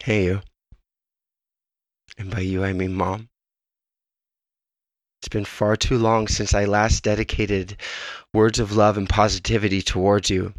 Hey, 0.00 0.24
you. 0.24 0.42
And 2.18 2.30
by 2.30 2.40
you, 2.40 2.64
I 2.64 2.72
mean 2.72 2.94
mom. 2.94 3.28
It's 5.20 5.28
been 5.28 5.44
far 5.44 5.76
too 5.76 5.98
long 5.98 6.28
since 6.28 6.54
I 6.54 6.66
last 6.66 7.02
dedicated 7.02 7.76
words 8.32 8.58
of 8.58 8.72
love 8.72 8.96
and 8.96 9.08
positivity 9.08 9.82
towards 9.82 10.30
you. 10.30 10.54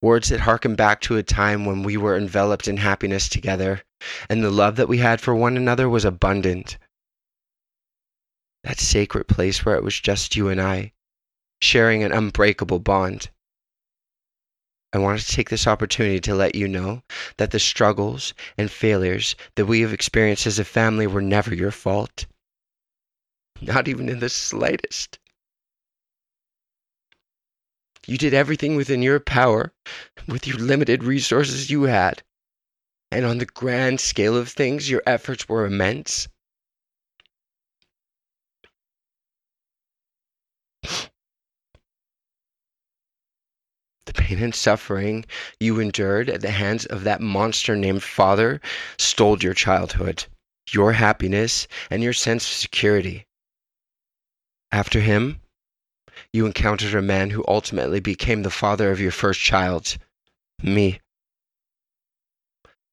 Words 0.00 0.28
that 0.28 0.40
harken 0.40 0.76
back 0.76 1.00
to 1.02 1.16
a 1.16 1.22
time 1.22 1.64
when 1.64 1.82
we 1.82 1.96
were 1.96 2.16
enveloped 2.16 2.68
in 2.68 2.76
happiness 2.76 3.28
together, 3.28 3.82
and 4.28 4.42
the 4.42 4.50
love 4.50 4.76
that 4.76 4.88
we 4.88 4.98
had 4.98 5.20
for 5.20 5.34
one 5.34 5.56
another 5.56 5.88
was 5.88 6.04
abundant. 6.04 6.78
That 8.62 8.78
sacred 8.78 9.28
place 9.28 9.64
where 9.64 9.76
it 9.76 9.82
was 9.82 9.98
just 9.98 10.36
you 10.36 10.48
and 10.48 10.60
I, 10.60 10.92
sharing 11.60 12.02
an 12.02 12.12
unbreakable 12.12 12.78
bond. 12.78 13.30
I 14.92 14.98
wanted 14.98 15.22
to 15.22 15.32
take 15.32 15.50
this 15.50 15.66
opportunity 15.66 16.20
to 16.20 16.34
let 16.34 16.54
you 16.54 16.68
know 16.68 17.02
that 17.38 17.50
the 17.50 17.58
struggles 17.58 18.32
and 18.56 18.70
failures 18.70 19.34
that 19.56 19.66
we 19.66 19.80
have 19.80 19.92
experienced 19.92 20.46
as 20.46 20.58
a 20.58 20.64
family 20.64 21.06
were 21.06 21.20
never 21.20 21.52
your 21.54 21.72
fault. 21.72 22.26
Not 23.66 23.88
even 23.88 24.10
in 24.10 24.18
the 24.18 24.28
slightest. 24.28 25.18
You 28.06 28.18
did 28.18 28.34
everything 28.34 28.76
within 28.76 29.00
your 29.00 29.18
power 29.20 29.72
with 30.28 30.46
your 30.46 30.58
limited 30.58 31.02
resources 31.02 31.70
you 31.70 31.84
had. 31.84 32.22
And 33.10 33.24
on 33.24 33.38
the 33.38 33.46
grand 33.46 34.00
scale 34.00 34.36
of 34.36 34.50
things, 34.50 34.90
your 34.90 35.02
efforts 35.06 35.48
were 35.48 35.64
immense. 35.64 36.28
The 44.04 44.12
pain 44.12 44.42
and 44.42 44.54
suffering 44.54 45.24
you 45.58 45.80
endured 45.80 46.28
at 46.28 46.42
the 46.42 46.50
hands 46.50 46.84
of 46.84 47.04
that 47.04 47.22
monster 47.22 47.74
named 47.76 48.02
father 48.02 48.60
stole 48.98 49.42
your 49.42 49.54
childhood, 49.54 50.26
your 50.70 50.92
happiness, 50.92 51.66
and 51.88 52.02
your 52.02 52.12
sense 52.12 52.44
of 52.44 52.52
security. 52.58 53.26
After 54.74 54.98
him, 54.98 55.40
you 56.32 56.46
encountered 56.46 56.96
a 56.96 57.00
man 57.00 57.30
who 57.30 57.44
ultimately 57.46 58.00
became 58.00 58.42
the 58.42 58.50
father 58.50 58.90
of 58.90 58.98
your 58.98 59.12
first 59.12 59.40
child, 59.40 59.96
me. 60.60 61.00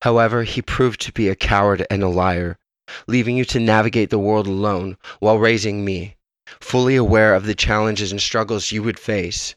However, 0.04 0.44
he 0.44 0.62
proved 0.62 1.02
to 1.02 1.12
be 1.12 1.28
a 1.28 1.36
coward 1.36 1.88
and 1.90 2.04
a 2.04 2.08
liar, 2.08 2.60
leaving 3.08 3.36
you 3.36 3.46
to 3.46 3.60
navigate 3.60 4.12
the 4.12 4.20
world 4.20 4.46
alone 4.46 4.96
while 5.18 5.40
raising 5.40 5.84
me, 5.84 6.18
fully 6.60 6.96
aware 6.96 7.34
of 7.34 7.48
the 7.48 7.56
challenges 7.56 8.12
and 8.12 8.22
struggles 8.22 8.72
you 8.72 8.84
would 8.84 9.00
face. 9.00 9.56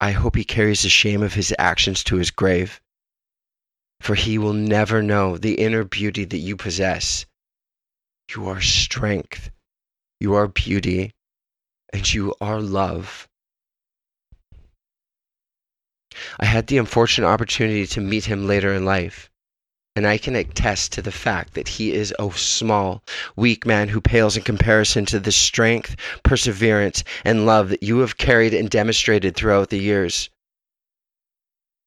I 0.00 0.10
hope 0.10 0.34
he 0.34 0.42
carries 0.42 0.82
the 0.82 0.88
shame 0.88 1.22
of 1.22 1.34
his 1.34 1.54
actions 1.60 2.02
to 2.02 2.16
his 2.16 2.32
grave, 2.32 2.80
for 4.00 4.16
he 4.16 4.36
will 4.36 4.52
never 4.52 5.00
know 5.00 5.38
the 5.38 5.60
inner 5.60 5.84
beauty 5.84 6.24
that 6.24 6.38
you 6.38 6.56
possess. 6.56 7.24
You 8.34 8.48
are 8.48 8.60
strength, 8.60 9.52
you 10.20 10.34
are 10.34 10.48
beauty, 10.48 11.12
and 11.92 12.12
you 12.12 12.34
are 12.40 12.60
love. 12.60 13.28
I 16.38 16.46
had 16.46 16.66
the 16.66 16.78
unfortunate 16.78 17.26
opportunity 17.26 17.86
to 17.86 18.00
meet 18.00 18.24
him 18.24 18.46
later 18.46 18.72
in 18.72 18.84
life 18.84 19.30
and 19.96 20.06
I 20.06 20.18
can 20.18 20.36
attest 20.36 20.92
to 20.92 21.02
the 21.02 21.10
fact 21.10 21.54
that 21.54 21.68
he 21.68 21.94
is 21.94 22.14
a 22.18 22.30
small, 22.32 23.02
weak 23.34 23.64
man 23.64 23.88
who 23.88 24.02
pales 24.02 24.36
in 24.36 24.42
comparison 24.42 25.06
to 25.06 25.18
the 25.18 25.32
strength, 25.32 25.96
perseverance, 26.22 27.02
and 27.24 27.46
love 27.46 27.70
that 27.70 27.82
you 27.82 28.00
have 28.00 28.18
carried 28.18 28.52
and 28.52 28.68
demonstrated 28.68 29.34
throughout 29.34 29.70
the 29.70 29.78
years. 29.78 30.28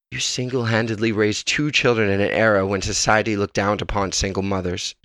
You 0.10 0.20
single 0.20 0.66
handedly 0.66 1.12
raised 1.12 1.48
two 1.48 1.70
children 1.70 2.10
in 2.10 2.20
an 2.20 2.32
era 2.32 2.66
when 2.66 2.82
society 2.82 3.38
looked 3.38 3.54
down 3.54 3.78
upon 3.80 4.12
single 4.12 4.42
mothers. 4.42 4.96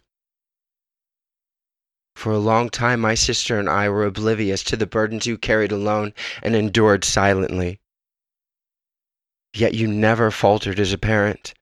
For 2.16 2.32
a 2.32 2.38
long 2.38 2.70
time, 2.70 3.00
my 3.00 3.14
sister 3.14 3.58
and 3.58 3.68
I 3.68 3.88
were 3.88 4.04
oblivious 4.04 4.62
to 4.64 4.76
the 4.76 4.86
burdens 4.86 5.26
you 5.26 5.36
carried 5.38 5.72
alone 5.72 6.14
and 6.42 6.54
endured 6.54 7.04
silently. 7.04 7.80
Yet 9.54 9.74
you 9.74 9.86
never 9.86 10.30
faltered 10.30 10.80
as 10.80 10.92
a 10.92 10.98
parent 10.98 11.54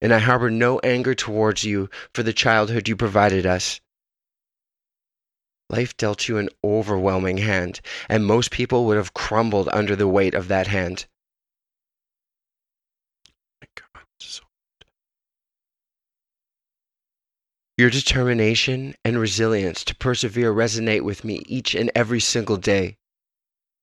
and 0.00 0.14
I 0.14 0.18
harbor 0.18 0.50
no 0.50 0.78
anger 0.80 1.14
towards 1.14 1.64
you 1.64 1.90
for 2.14 2.22
the 2.22 2.32
childhood 2.32 2.88
you 2.88 2.96
provided 2.96 3.46
us. 3.46 3.80
Life 5.68 5.96
dealt 5.96 6.28
you 6.28 6.38
an 6.38 6.48
overwhelming 6.64 7.38
hand, 7.38 7.80
and 8.08 8.24
most 8.24 8.50
people 8.50 8.86
would 8.86 8.96
have 8.96 9.12
crumbled 9.12 9.68
under 9.72 9.94
the 9.96 10.08
weight 10.08 10.34
of 10.34 10.48
that 10.48 10.68
hand. 10.68 11.06
Your 17.78 17.90
determination 17.90 18.96
and 19.04 19.20
resilience 19.20 19.84
to 19.84 19.94
persevere 19.94 20.52
resonate 20.52 21.02
with 21.02 21.22
me 21.22 21.44
each 21.46 21.76
and 21.76 21.92
every 21.94 22.18
single 22.18 22.56
day. 22.56 22.98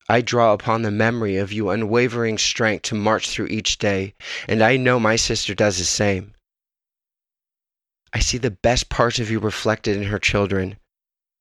I 0.09 0.19
draw 0.19 0.51
upon 0.51 0.81
the 0.81 0.91
memory 0.91 1.37
of 1.37 1.53
your 1.53 1.73
unwavering 1.73 2.37
strength 2.37 2.81
to 2.89 2.95
march 2.95 3.29
through 3.29 3.47
each 3.47 3.77
day, 3.77 4.13
and 4.49 4.61
I 4.61 4.75
know 4.75 4.99
my 4.99 5.15
sister 5.15 5.55
does 5.55 5.77
the 5.77 5.85
same. 5.85 6.35
I 8.11 8.19
see 8.19 8.37
the 8.37 8.51
best 8.51 8.89
parts 8.89 9.17
of 9.19 9.31
you 9.31 9.39
reflected 9.39 9.95
in 9.95 10.03
her 10.03 10.19
children. 10.19 10.77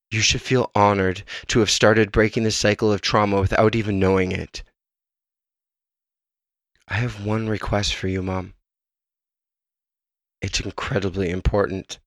You 0.09 0.21
should 0.21 0.41
feel 0.41 0.71
honored 0.73 1.23
to 1.47 1.59
have 1.59 1.69
started 1.69 2.13
breaking 2.13 2.43
the 2.43 2.51
cycle 2.51 2.89
of 2.89 3.01
trauma 3.01 3.41
without 3.41 3.75
even 3.75 3.99
knowing 3.99 4.31
it. 4.31 4.63
I 6.87 6.93
have 6.93 7.25
one 7.25 7.49
request 7.49 7.95
for 7.95 8.07
you, 8.07 8.23
Mom. 8.23 8.53
It's 10.41 10.61
incredibly 10.61 11.29
important, 11.31 11.99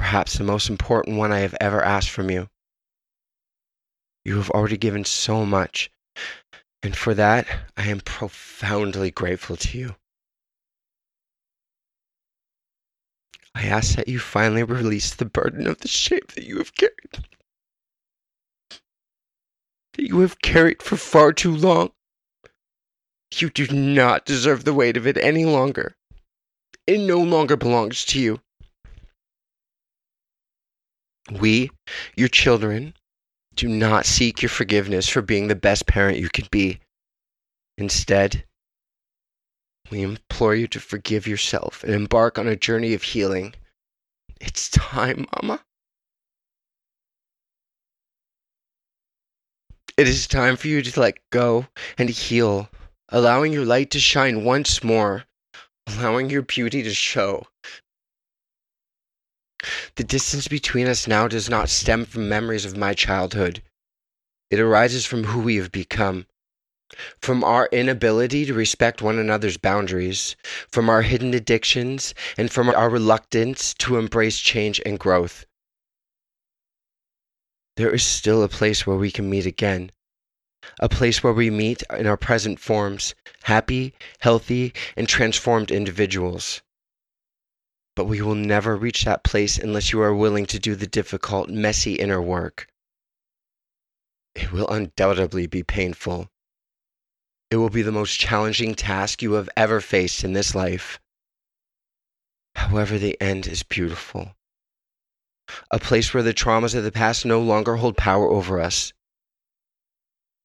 perhaps 0.00 0.38
the 0.38 0.44
most 0.44 0.70
important 0.70 1.18
one 1.18 1.30
I 1.30 1.40
have 1.40 1.54
ever 1.60 1.84
asked 1.84 2.08
from 2.08 2.30
you. 2.30 2.48
You 4.24 4.38
have 4.38 4.48
already 4.48 4.78
given 4.78 5.04
so 5.04 5.44
much, 5.44 5.90
and 6.82 6.96
for 6.96 7.12
that, 7.12 7.46
I 7.76 7.88
am 7.88 8.00
profoundly 8.00 9.10
grateful 9.10 9.56
to 9.58 9.76
you. 9.78 9.96
I 13.54 13.66
ask 13.66 13.94
that 13.96 14.08
you 14.08 14.18
finally 14.18 14.62
release 14.62 15.14
the 15.14 15.26
burden 15.26 15.66
of 15.66 15.80
the 15.80 15.88
shame 15.88 16.26
that 16.34 16.44
you 16.44 16.56
have 16.56 16.74
carried. 16.74 17.26
That 18.70 20.08
you 20.08 20.20
have 20.20 20.40
carried 20.40 20.82
for 20.82 20.96
far 20.96 21.34
too 21.34 21.54
long. 21.54 21.92
You 23.34 23.50
do 23.50 23.68
not 23.70 24.24
deserve 24.24 24.64
the 24.64 24.72
weight 24.72 24.96
of 24.96 25.06
it 25.06 25.18
any 25.18 25.44
longer. 25.44 25.94
It 26.86 27.00
no 27.00 27.20
longer 27.20 27.58
belongs 27.58 28.06
to 28.06 28.18
you. 28.18 28.40
We, 31.30 31.70
your 32.16 32.28
children, 32.28 32.94
do 33.54 33.68
not 33.68 34.06
seek 34.06 34.42
your 34.42 34.48
forgiveness 34.48 35.08
for 35.08 35.22
being 35.22 35.48
the 35.48 35.54
best 35.54 35.86
parent 35.86 36.18
you 36.18 36.28
could 36.28 36.50
be. 36.50 36.80
Instead, 37.78 38.44
we 39.90 40.02
implore 40.02 40.54
you 40.54 40.66
to 40.68 40.80
forgive 40.80 41.26
yourself 41.26 41.82
and 41.84 41.92
embark 41.94 42.38
on 42.38 42.46
a 42.46 42.56
journey 42.56 42.94
of 42.94 43.02
healing. 43.02 43.54
It's 44.40 44.68
time, 44.70 45.26
Mama. 45.42 45.62
It 49.96 50.08
is 50.08 50.26
time 50.26 50.56
for 50.56 50.68
you 50.68 50.80
to 50.80 51.00
let 51.00 51.18
go 51.30 51.66
and 51.98 52.08
heal, 52.08 52.70
allowing 53.10 53.52
your 53.52 53.66
light 53.66 53.90
to 53.90 54.00
shine 54.00 54.44
once 54.44 54.82
more, 54.82 55.24
allowing 55.86 56.30
your 56.30 56.42
beauty 56.42 56.82
to 56.82 56.94
show. 56.94 57.46
The 59.96 60.04
distance 60.04 60.48
between 60.48 60.86
us 60.86 61.06
now 61.06 61.28
does 61.28 61.50
not 61.50 61.68
stem 61.68 62.06
from 62.06 62.28
memories 62.28 62.64
of 62.64 62.76
my 62.76 62.94
childhood. 62.94 63.62
It 64.50 64.58
arises 64.58 65.06
from 65.06 65.24
who 65.24 65.40
we 65.40 65.56
have 65.56 65.70
become. 65.70 66.26
From 67.20 67.44
our 67.44 67.68
inability 67.70 68.46
to 68.46 68.54
respect 68.54 69.00
one 69.00 69.18
another's 69.18 69.56
boundaries, 69.56 70.34
from 70.72 70.88
our 70.88 71.02
hidden 71.02 71.34
addictions, 71.34 72.14
and 72.36 72.50
from 72.50 72.68
our 72.68 72.90
reluctance 72.90 73.74
to 73.74 73.96
embrace 73.96 74.38
change 74.38 74.80
and 74.84 74.98
growth. 74.98 75.46
There 77.76 77.94
is 77.94 78.02
still 78.02 78.42
a 78.42 78.48
place 78.48 78.86
where 78.86 78.96
we 78.96 79.10
can 79.10 79.30
meet 79.30 79.46
again. 79.46 79.92
A 80.80 80.88
place 80.88 81.22
where 81.22 81.32
we 81.32 81.48
meet 81.48 81.82
in 81.96 82.06
our 82.06 82.16
present 82.16 82.58
forms, 82.58 83.14
happy, 83.44 83.94
healthy, 84.18 84.74
and 84.96 85.08
transformed 85.08 85.70
individuals. 85.70 86.60
But 87.96 88.04
we 88.04 88.22
will 88.22 88.34
never 88.34 88.76
reach 88.76 89.04
that 89.04 89.24
place 89.24 89.58
unless 89.58 89.92
you 89.92 90.00
are 90.00 90.14
willing 90.14 90.46
to 90.46 90.58
do 90.58 90.74
the 90.74 90.86
difficult, 90.86 91.48
messy 91.48 91.94
inner 91.94 92.22
work. 92.22 92.68
It 94.34 94.52
will 94.52 94.68
undoubtedly 94.68 95.46
be 95.46 95.62
painful. 95.62 96.30
It 97.50 97.56
will 97.56 97.68
be 97.68 97.82
the 97.82 97.90
most 97.90 98.18
challenging 98.18 98.76
task 98.76 99.22
you 99.22 99.32
have 99.32 99.50
ever 99.56 99.80
faced 99.80 100.22
in 100.22 100.34
this 100.34 100.54
life. 100.54 101.00
However, 102.54 102.96
the 102.96 103.20
end 103.20 103.48
is 103.48 103.64
beautiful. 103.64 104.36
A 105.72 105.80
place 105.80 106.14
where 106.14 106.22
the 106.22 106.32
traumas 106.32 106.76
of 106.76 106.84
the 106.84 106.92
past 106.92 107.24
no 107.24 107.40
longer 107.40 107.76
hold 107.76 107.96
power 107.96 108.28
over 108.28 108.60
us. 108.60 108.92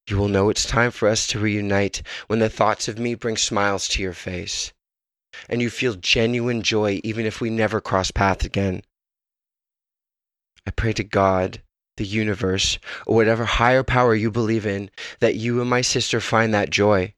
You 0.09 0.17
will 0.17 0.29
know 0.29 0.49
it's 0.49 0.65
time 0.65 0.89
for 0.89 1.07
us 1.07 1.27
to 1.27 1.39
reunite 1.39 2.01
when 2.25 2.39
the 2.39 2.49
thoughts 2.49 2.87
of 2.87 2.97
me 2.97 3.13
bring 3.13 3.37
smiles 3.37 3.87
to 3.89 4.01
your 4.01 4.13
face 4.13 4.73
and 5.49 5.61
you 5.61 5.69
feel 5.69 5.95
genuine 5.95 6.61
joy 6.61 6.99
even 7.03 7.25
if 7.25 7.41
we 7.41 7.49
never 7.49 7.81
cross 7.81 8.11
paths 8.11 8.45
again. 8.45 8.81
I 10.67 10.71
pray 10.71 10.93
to 10.93 11.03
God, 11.03 11.61
the 11.97 12.05
universe, 12.05 12.79
or 13.05 13.15
whatever 13.15 13.45
higher 13.45 13.83
power 13.83 14.15
you 14.15 14.31
believe 14.31 14.65
in, 14.65 14.89
that 15.19 15.35
you 15.35 15.61
and 15.61 15.69
my 15.69 15.81
sister 15.81 16.19
find 16.19 16.53
that 16.53 16.69
joy. 16.69 17.13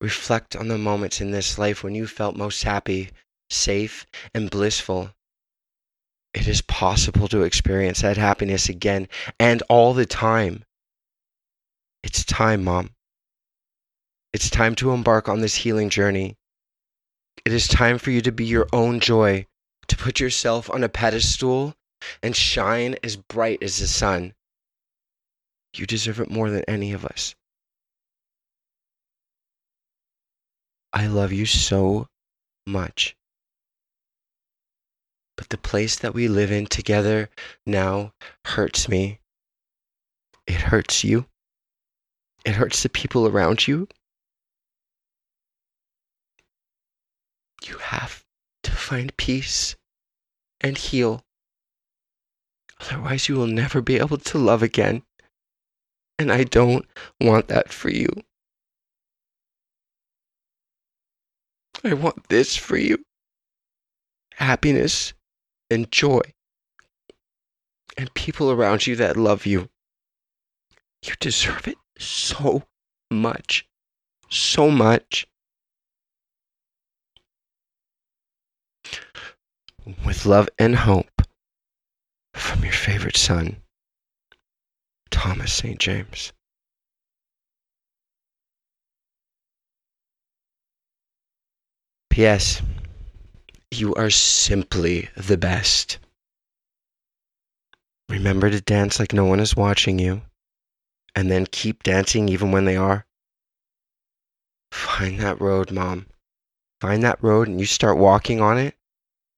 Reflect 0.00 0.54
on 0.54 0.68
the 0.68 0.78
moments 0.78 1.20
in 1.20 1.32
this 1.32 1.58
life 1.58 1.82
when 1.82 1.94
you 1.94 2.06
felt 2.06 2.36
most 2.36 2.62
happy, 2.62 3.10
safe, 3.50 4.06
and 4.32 4.50
blissful. 4.50 5.10
It 6.32 6.46
is 6.46 6.62
possible 6.62 7.26
to 7.28 7.42
experience 7.42 8.02
that 8.02 8.16
happiness 8.16 8.68
again 8.68 9.08
and 9.40 9.62
all 9.68 9.94
the 9.94 10.06
time. 10.06 10.64
It's 12.04 12.24
time, 12.24 12.62
Mom. 12.62 12.90
It's 14.32 14.50
time 14.50 14.74
to 14.76 14.90
embark 14.92 15.28
on 15.28 15.40
this 15.40 15.54
healing 15.54 15.88
journey. 15.88 16.36
It 17.46 17.52
is 17.52 17.66
time 17.66 17.98
for 17.98 18.10
you 18.10 18.20
to 18.20 18.32
be 18.32 18.44
your 18.44 18.68
own 18.74 19.00
joy, 19.00 19.46
to 19.86 19.96
put 19.96 20.20
yourself 20.20 20.68
on 20.70 20.84
a 20.84 20.88
pedestal 20.88 21.74
and 22.22 22.36
shine 22.36 22.96
as 23.02 23.16
bright 23.16 23.62
as 23.62 23.78
the 23.78 23.86
sun. 23.86 24.34
You 25.74 25.86
deserve 25.86 26.20
it 26.20 26.30
more 26.30 26.50
than 26.50 26.62
any 26.68 26.92
of 26.92 27.06
us. 27.06 27.34
I 30.92 31.06
love 31.06 31.32
you 31.32 31.46
so 31.46 32.08
much. 32.66 33.16
But 35.36 35.48
the 35.48 35.58
place 35.58 35.96
that 35.96 36.14
we 36.14 36.28
live 36.28 36.50
in 36.50 36.66
together 36.66 37.30
now 37.64 38.12
hurts 38.44 38.88
me. 38.88 39.20
It 40.46 40.56
hurts 40.56 41.02
you. 41.02 41.26
It 42.44 42.56
hurts 42.56 42.82
the 42.82 42.88
people 42.88 43.26
around 43.26 43.66
you. 43.66 43.88
You 47.68 47.78
have 47.78 48.24
to 48.64 48.70
find 48.70 49.16
peace 49.16 49.76
and 50.60 50.76
heal. 50.76 51.24
Otherwise, 52.80 53.28
you 53.28 53.36
will 53.36 53.46
never 53.46 53.80
be 53.80 53.96
able 53.96 54.18
to 54.18 54.38
love 54.38 54.62
again. 54.62 55.02
And 56.18 56.32
I 56.32 56.44
don't 56.44 56.86
want 57.20 57.48
that 57.48 57.72
for 57.72 57.90
you. 57.90 58.08
I 61.84 61.94
want 61.94 62.28
this 62.28 62.56
for 62.56 62.76
you 62.76 63.04
happiness 64.38 65.14
and 65.68 65.90
joy, 65.90 66.20
and 67.96 68.14
people 68.14 68.50
around 68.50 68.86
you 68.86 68.94
that 68.96 69.16
love 69.16 69.46
you. 69.46 69.68
You 71.04 71.14
deserve 71.18 71.66
it 71.66 71.78
so 71.98 72.62
much. 73.10 73.68
So 74.30 74.70
much. 74.70 75.26
With 80.04 80.26
love 80.26 80.50
and 80.58 80.76
hope 80.76 81.22
from 82.34 82.62
your 82.62 82.74
favorite 82.74 83.16
son, 83.16 83.62
Thomas 85.10 85.50
St. 85.50 85.78
James. 85.78 86.34
P.S. 92.10 92.60
You 93.70 93.94
are 93.94 94.10
simply 94.10 95.08
the 95.16 95.38
best. 95.38 95.98
Remember 98.10 98.50
to 98.50 98.60
dance 98.60 99.00
like 99.00 99.14
no 99.14 99.24
one 99.24 99.40
is 99.40 99.56
watching 99.56 99.98
you, 99.98 100.20
and 101.14 101.30
then 101.30 101.46
keep 101.46 101.82
dancing 101.82 102.28
even 102.28 102.52
when 102.52 102.66
they 102.66 102.76
are. 102.76 103.06
Find 104.70 105.18
that 105.20 105.40
road, 105.40 105.70
Mom. 105.70 106.06
Find 106.82 107.02
that 107.04 107.22
road 107.22 107.48
and 107.48 107.58
you 107.58 107.64
start 107.64 107.96
walking 107.96 108.42
on 108.42 108.58
it, 108.58 108.77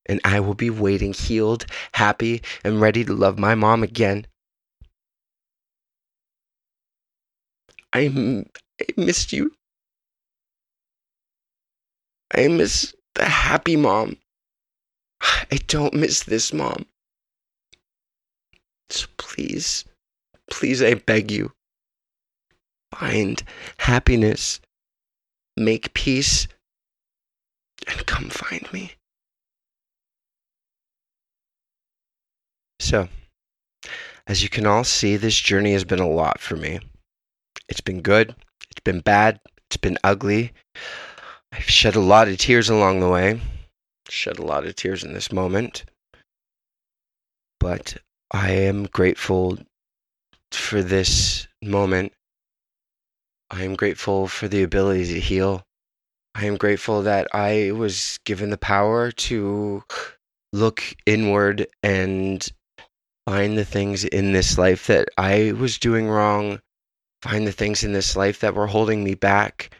and 0.06 0.20
I 0.24 0.40
will 0.40 0.54
be 0.54 0.70
waiting, 0.70 1.12
healed, 1.12 1.66
happy, 1.92 2.42
and 2.64 2.80
ready 2.80 3.04
to 3.04 3.12
love 3.12 3.38
my 3.38 3.54
mom 3.54 3.82
again. 3.82 4.26
I, 7.92 8.44
I 8.80 8.84
missed 8.96 9.32
you. 9.32 9.52
I 12.34 12.48
miss 12.48 12.94
the 13.14 13.24
happy 13.24 13.76
mom. 13.76 14.16
I 15.20 15.58
don't 15.66 15.94
miss 15.94 16.22
this 16.22 16.52
mom. 16.52 16.86
So 18.88 19.06
please, 19.18 19.84
please, 20.50 20.82
I 20.82 20.94
beg 20.94 21.30
you, 21.30 21.52
find 22.92 23.42
happiness, 23.78 24.60
make 25.56 25.94
peace, 25.94 26.48
and 27.86 28.04
come 28.06 28.30
find 28.30 28.72
me. 28.72 28.92
So, 32.80 33.08
as 34.26 34.42
you 34.42 34.48
can 34.48 34.66
all 34.66 34.84
see, 34.84 35.16
this 35.16 35.38
journey 35.38 35.74
has 35.74 35.84
been 35.84 36.00
a 36.00 36.08
lot 36.08 36.40
for 36.40 36.56
me. 36.56 36.80
It's 37.68 37.82
been 37.82 38.00
good, 38.00 38.34
it's 38.70 38.80
been 38.82 39.00
bad, 39.00 39.38
it's 39.66 39.76
been 39.76 39.98
ugly. 40.02 40.52
I've 41.52 41.68
shed 41.68 41.94
a 41.94 42.00
lot 42.00 42.28
of 42.28 42.38
tears 42.38 42.70
along 42.70 43.00
the 43.00 43.08
way, 43.10 43.38
shed 44.08 44.38
a 44.38 44.44
lot 44.44 44.66
of 44.66 44.74
tears 44.76 45.04
in 45.04 45.12
this 45.12 45.30
moment. 45.30 45.84
But 47.60 47.98
I 48.30 48.52
am 48.52 48.86
grateful 48.86 49.58
for 50.50 50.82
this 50.82 51.46
moment. 51.62 52.12
I 53.50 53.62
am 53.62 53.74
grateful 53.76 54.26
for 54.26 54.48
the 54.48 54.62
ability 54.62 55.12
to 55.12 55.20
heal. 55.20 55.64
I 56.34 56.46
am 56.46 56.56
grateful 56.56 57.02
that 57.02 57.28
I 57.34 57.72
was 57.72 58.18
given 58.24 58.48
the 58.48 58.56
power 58.56 59.10
to 59.12 59.84
look 60.54 60.82
inward 61.04 61.66
and 61.82 62.50
find 63.26 63.56
the 63.56 63.64
things 63.64 64.04
in 64.04 64.32
this 64.32 64.58
life 64.58 64.86
that 64.86 65.08
I 65.16 65.52
was 65.52 65.78
doing 65.78 66.08
wrong, 66.08 66.60
find 67.22 67.46
the 67.46 67.52
things 67.52 67.84
in 67.84 67.92
this 67.92 68.16
life 68.16 68.40
that 68.40 68.54
were 68.54 68.66
holding 68.66 69.04
me 69.04 69.14
back, 69.14 69.70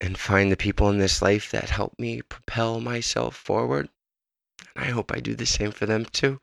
and 0.00 0.18
find 0.18 0.52
the 0.52 0.56
people 0.56 0.90
in 0.90 0.98
this 0.98 1.22
life 1.22 1.50
that 1.50 1.70
help 1.70 1.94
me 1.98 2.22
propel 2.22 2.80
myself 2.80 3.36
forward. 3.36 3.88
And 4.74 4.84
I 4.84 4.88
hope 4.88 5.12
I 5.12 5.20
do 5.20 5.34
the 5.34 5.46
same 5.46 5.70
for 5.70 5.86
them 5.86 6.04
too. 6.04 6.40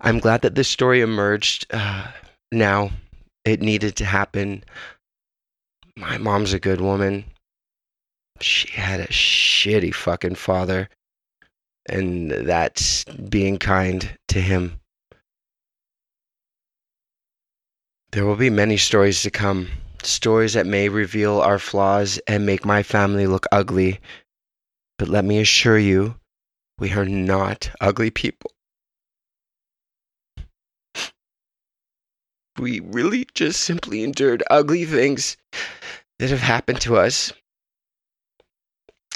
I'm 0.00 0.18
glad 0.18 0.42
that 0.42 0.54
this 0.54 0.68
story 0.68 1.00
emerged 1.00 1.66
uh, 1.70 2.08
now. 2.52 2.90
It 3.44 3.60
needed 3.60 3.96
to 3.96 4.06
happen. 4.06 4.64
My 5.96 6.16
mom's 6.16 6.54
a 6.54 6.58
good 6.58 6.80
woman. 6.80 7.24
She 8.40 8.68
had 8.72 9.00
a 9.00 9.06
shitty 9.08 9.94
fucking 9.94 10.36
father. 10.36 10.88
And 11.88 12.30
that's 12.30 13.04
being 13.04 13.58
kind 13.58 14.16
to 14.28 14.40
him. 14.40 14.80
There 18.12 18.24
will 18.24 18.36
be 18.36 18.50
many 18.50 18.76
stories 18.76 19.22
to 19.22 19.30
come 19.30 19.68
stories 20.06 20.52
that 20.52 20.66
may 20.66 20.88
reveal 20.88 21.40
our 21.40 21.58
flaws 21.58 22.18
and 22.26 22.46
make 22.46 22.64
my 22.64 22.82
family 22.82 23.26
look 23.26 23.46
ugly. 23.52 24.00
But 24.98 25.08
let 25.08 25.24
me 25.24 25.40
assure 25.40 25.78
you, 25.78 26.16
we 26.78 26.92
are 26.92 27.04
not 27.04 27.70
ugly 27.80 28.10
people. 28.10 28.50
We 32.58 32.80
really 32.80 33.26
just 33.34 33.60
simply 33.60 34.04
endured 34.04 34.44
ugly 34.50 34.84
things 34.84 35.36
that 36.18 36.30
have 36.30 36.40
happened 36.40 36.80
to 36.82 36.96
us, 36.96 37.32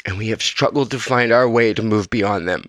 and 0.08 0.18
we 0.18 0.28
have 0.28 0.42
struggled 0.42 0.90
to 0.90 0.98
find 0.98 1.30
our 1.30 1.48
way 1.48 1.72
to 1.72 1.82
move 1.84 2.10
beyond 2.10 2.48
them. 2.48 2.64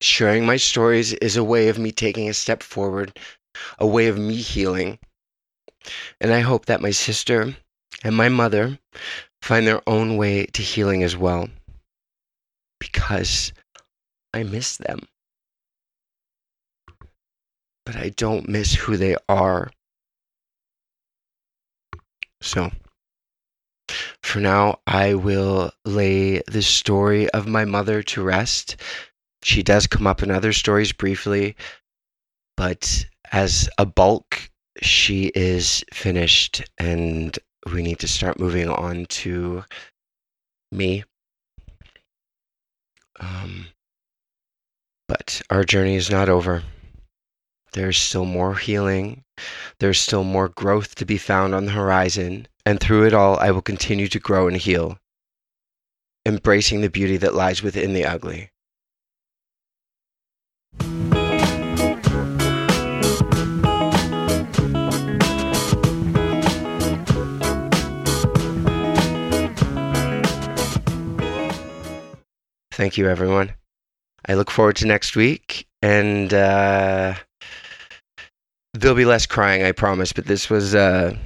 Sharing 0.00 0.46
my 0.46 0.56
stories 0.56 1.12
is 1.12 1.36
a 1.36 1.44
way 1.44 1.68
of 1.68 1.78
me 1.78 1.92
taking 1.92 2.30
a 2.30 2.34
step 2.34 2.62
forward, 2.62 3.18
a 3.78 3.86
way 3.86 4.06
of 4.06 4.16
me 4.16 4.36
healing 4.36 4.98
and 6.20 6.32
I 6.32 6.40
hope 6.40 6.66
that 6.66 6.82
my 6.82 6.90
sister 6.90 7.56
and 8.04 8.16
my 8.16 8.28
mother 8.28 8.78
find 9.42 9.66
their 9.66 9.82
own 9.88 10.16
way 10.16 10.46
to 10.46 10.62
healing 10.62 11.02
as 11.02 11.16
well. 11.16 11.48
Because 12.78 13.52
I 14.32 14.42
miss 14.42 14.76
them. 14.76 15.00
But 17.84 17.96
I 17.96 18.10
don't 18.10 18.48
miss 18.48 18.74
who 18.74 18.96
they 18.96 19.16
are. 19.28 19.70
So, 22.40 22.70
for 24.30 24.40
now, 24.40 24.78
I 24.86 25.14
will 25.14 25.72
lay 25.84 26.40
the 26.46 26.62
story 26.62 27.28
of 27.30 27.48
my 27.48 27.64
mother 27.64 28.02
to 28.04 28.22
rest. 28.22 28.76
She 29.42 29.62
does 29.62 29.88
come 29.88 30.06
up 30.06 30.22
in 30.22 30.30
other 30.30 30.52
stories 30.52 30.92
briefly, 30.92 31.56
but 32.56 33.06
as 33.32 33.68
a 33.76 33.84
bulk, 33.84 34.50
she 34.80 35.32
is 35.34 35.84
finished 35.92 36.62
and 36.78 37.36
we 37.72 37.82
need 37.82 37.98
to 37.98 38.08
start 38.08 38.38
moving 38.38 38.68
on 38.68 39.06
to 39.06 39.64
me. 40.70 41.02
Um, 43.18 43.66
but 45.08 45.42
our 45.50 45.64
journey 45.64 45.96
is 45.96 46.08
not 46.08 46.28
over. 46.28 46.62
There's 47.72 47.98
still 47.98 48.24
more 48.24 48.54
healing. 48.54 49.24
There's 49.80 50.00
still 50.00 50.24
more 50.24 50.48
growth 50.48 50.94
to 50.96 51.04
be 51.04 51.18
found 51.18 51.52
on 51.54 51.66
the 51.66 51.72
horizon. 51.72 52.46
And 52.70 52.78
through 52.78 53.04
it 53.04 53.12
all, 53.12 53.36
I 53.40 53.50
will 53.50 53.62
continue 53.62 54.06
to 54.06 54.20
grow 54.20 54.46
and 54.46 54.56
heal, 54.56 54.96
embracing 56.24 56.82
the 56.82 56.88
beauty 56.88 57.16
that 57.16 57.34
lies 57.34 57.64
within 57.64 57.94
the 57.94 58.04
ugly. 58.04 58.52
Thank 72.70 72.96
you, 72.96 73.08
everyone. 73.08 73.54
I 74.28 74.34
look 74.34 74.52
forward 74.52 74.76
to 74.76 74.86
next 74.86 75.16
week, 75.16 75.66
and 75.82 76.32
uh, 76.32 77.14
there'll 78.74 78.96
be 78.96 79.04
less 79.04 79.26
crying, 79.26 79.64
I 79.64 79.72
promise. 79.72 80.12
But 80.12 80.26
this 80.26 80.48
was 80.48 80.76
uh, 80.76 81.16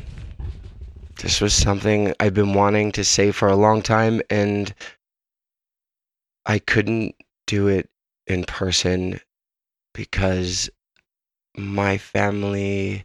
this 1.17 1.41
was 1.41 1.55
something 1.55 2.13
I've 2.21 2.35
been 2.35 2.55
wanting 2.55 2.93
to 2.93 3.05
say 3.05 3.31
for 3.31 3.49
a 3.49 3.57
long 3.57 3.83
time, 3.83 4.21
and 4.31 4.75
I 6.47 6.59
couldn't 6.59 7.15
do 7.47 7.69
it 7.69 7.89
in 8.27 8.45
person 8.45 9.21
because 9.93 10.71
my 11.57 11.99
family 11.99 13.05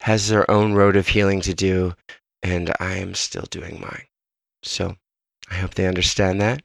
has 0.00 0.28
their 0.28 0.48
own 0.50 0.74
road 0.74 0.96
of 0.96 1.08
healing 1.08 1.40
to 1.42 1.54
do, 1.54 1.94
and 2.42 2.72
I 2.78 2.96
am 2.96 3.14
still 3.14 3.46
doing 3.50 3.80
mine. 3.80 4.06
So 4.62 4.96
I 5.50 5.54
hope 5.54 5.74
they 5.74 5.86
understand 5.86 6.40
that. 6.40 6.62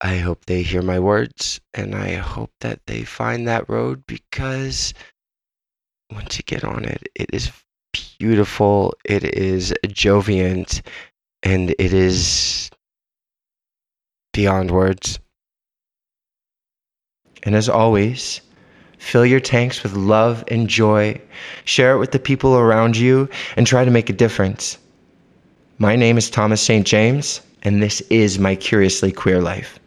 I 0.00 0.18
hope 0.18 0.44
they 0.44 0.62
hear 0.62 0.82
my 0.82 1.00
words 1.00 1.60
and 1.74 1.94
I 1.94 2.14
hope 2.14 2.52
that 2.60 2.86
they 2.86 3.02
find 3.02 3.48
that 3.48 3.68
road 3.68 4.06
because 4.06 4.94
once 6.12 6.38
you 6.38 6.44
get 6.44 6.62
on 6.62 6.84
it, 6.84 7.08
it 7.16 7.30
is 7.32 7.50
beautiful, 8.18 8.94
it 9.04 9.24
is 9.24 9.72
joviant, 9.86 10.82
and 11.42 11.70
it 11.78 11.92
is 11.92 12.70
beyond 14.32 14.70
words. 14.70 15.18
And 17.44 17.54
as 17.54 17.68
always, 17.68 18.40
fill 18.98 19.24
your 19.24 19.40
tanks 19.40 19.82
with 19.82 19.94
love 19.94 20.44
and 20.48 20.68
joy, 20.68 21.20
share 21.64 21.94
it 21.94 21.98
with 21.98 22.12
the 22.12 22.18
people 22.18 22.56
around 22.56 22.96
you, 22.96 23.28
and 23.56 23.66
try 23.66 23.84
to 23.84 23.90
make 23.90 24.10
a 24.10 24.12
difference. 24.12 24.78
My 25.78 25.94
name 25.94 26.18
is 26.18 26.28
Thomas 26.28 26.60
St. 26.60 26.86
James, 26.86 27.40
and 27.62 27.82
this 27.82 28.00
is 28.10 28.38
my 28.38 28.56
Curiously 28.56 29.12
Queer 29.12 29.40
Life. 29.40 29.77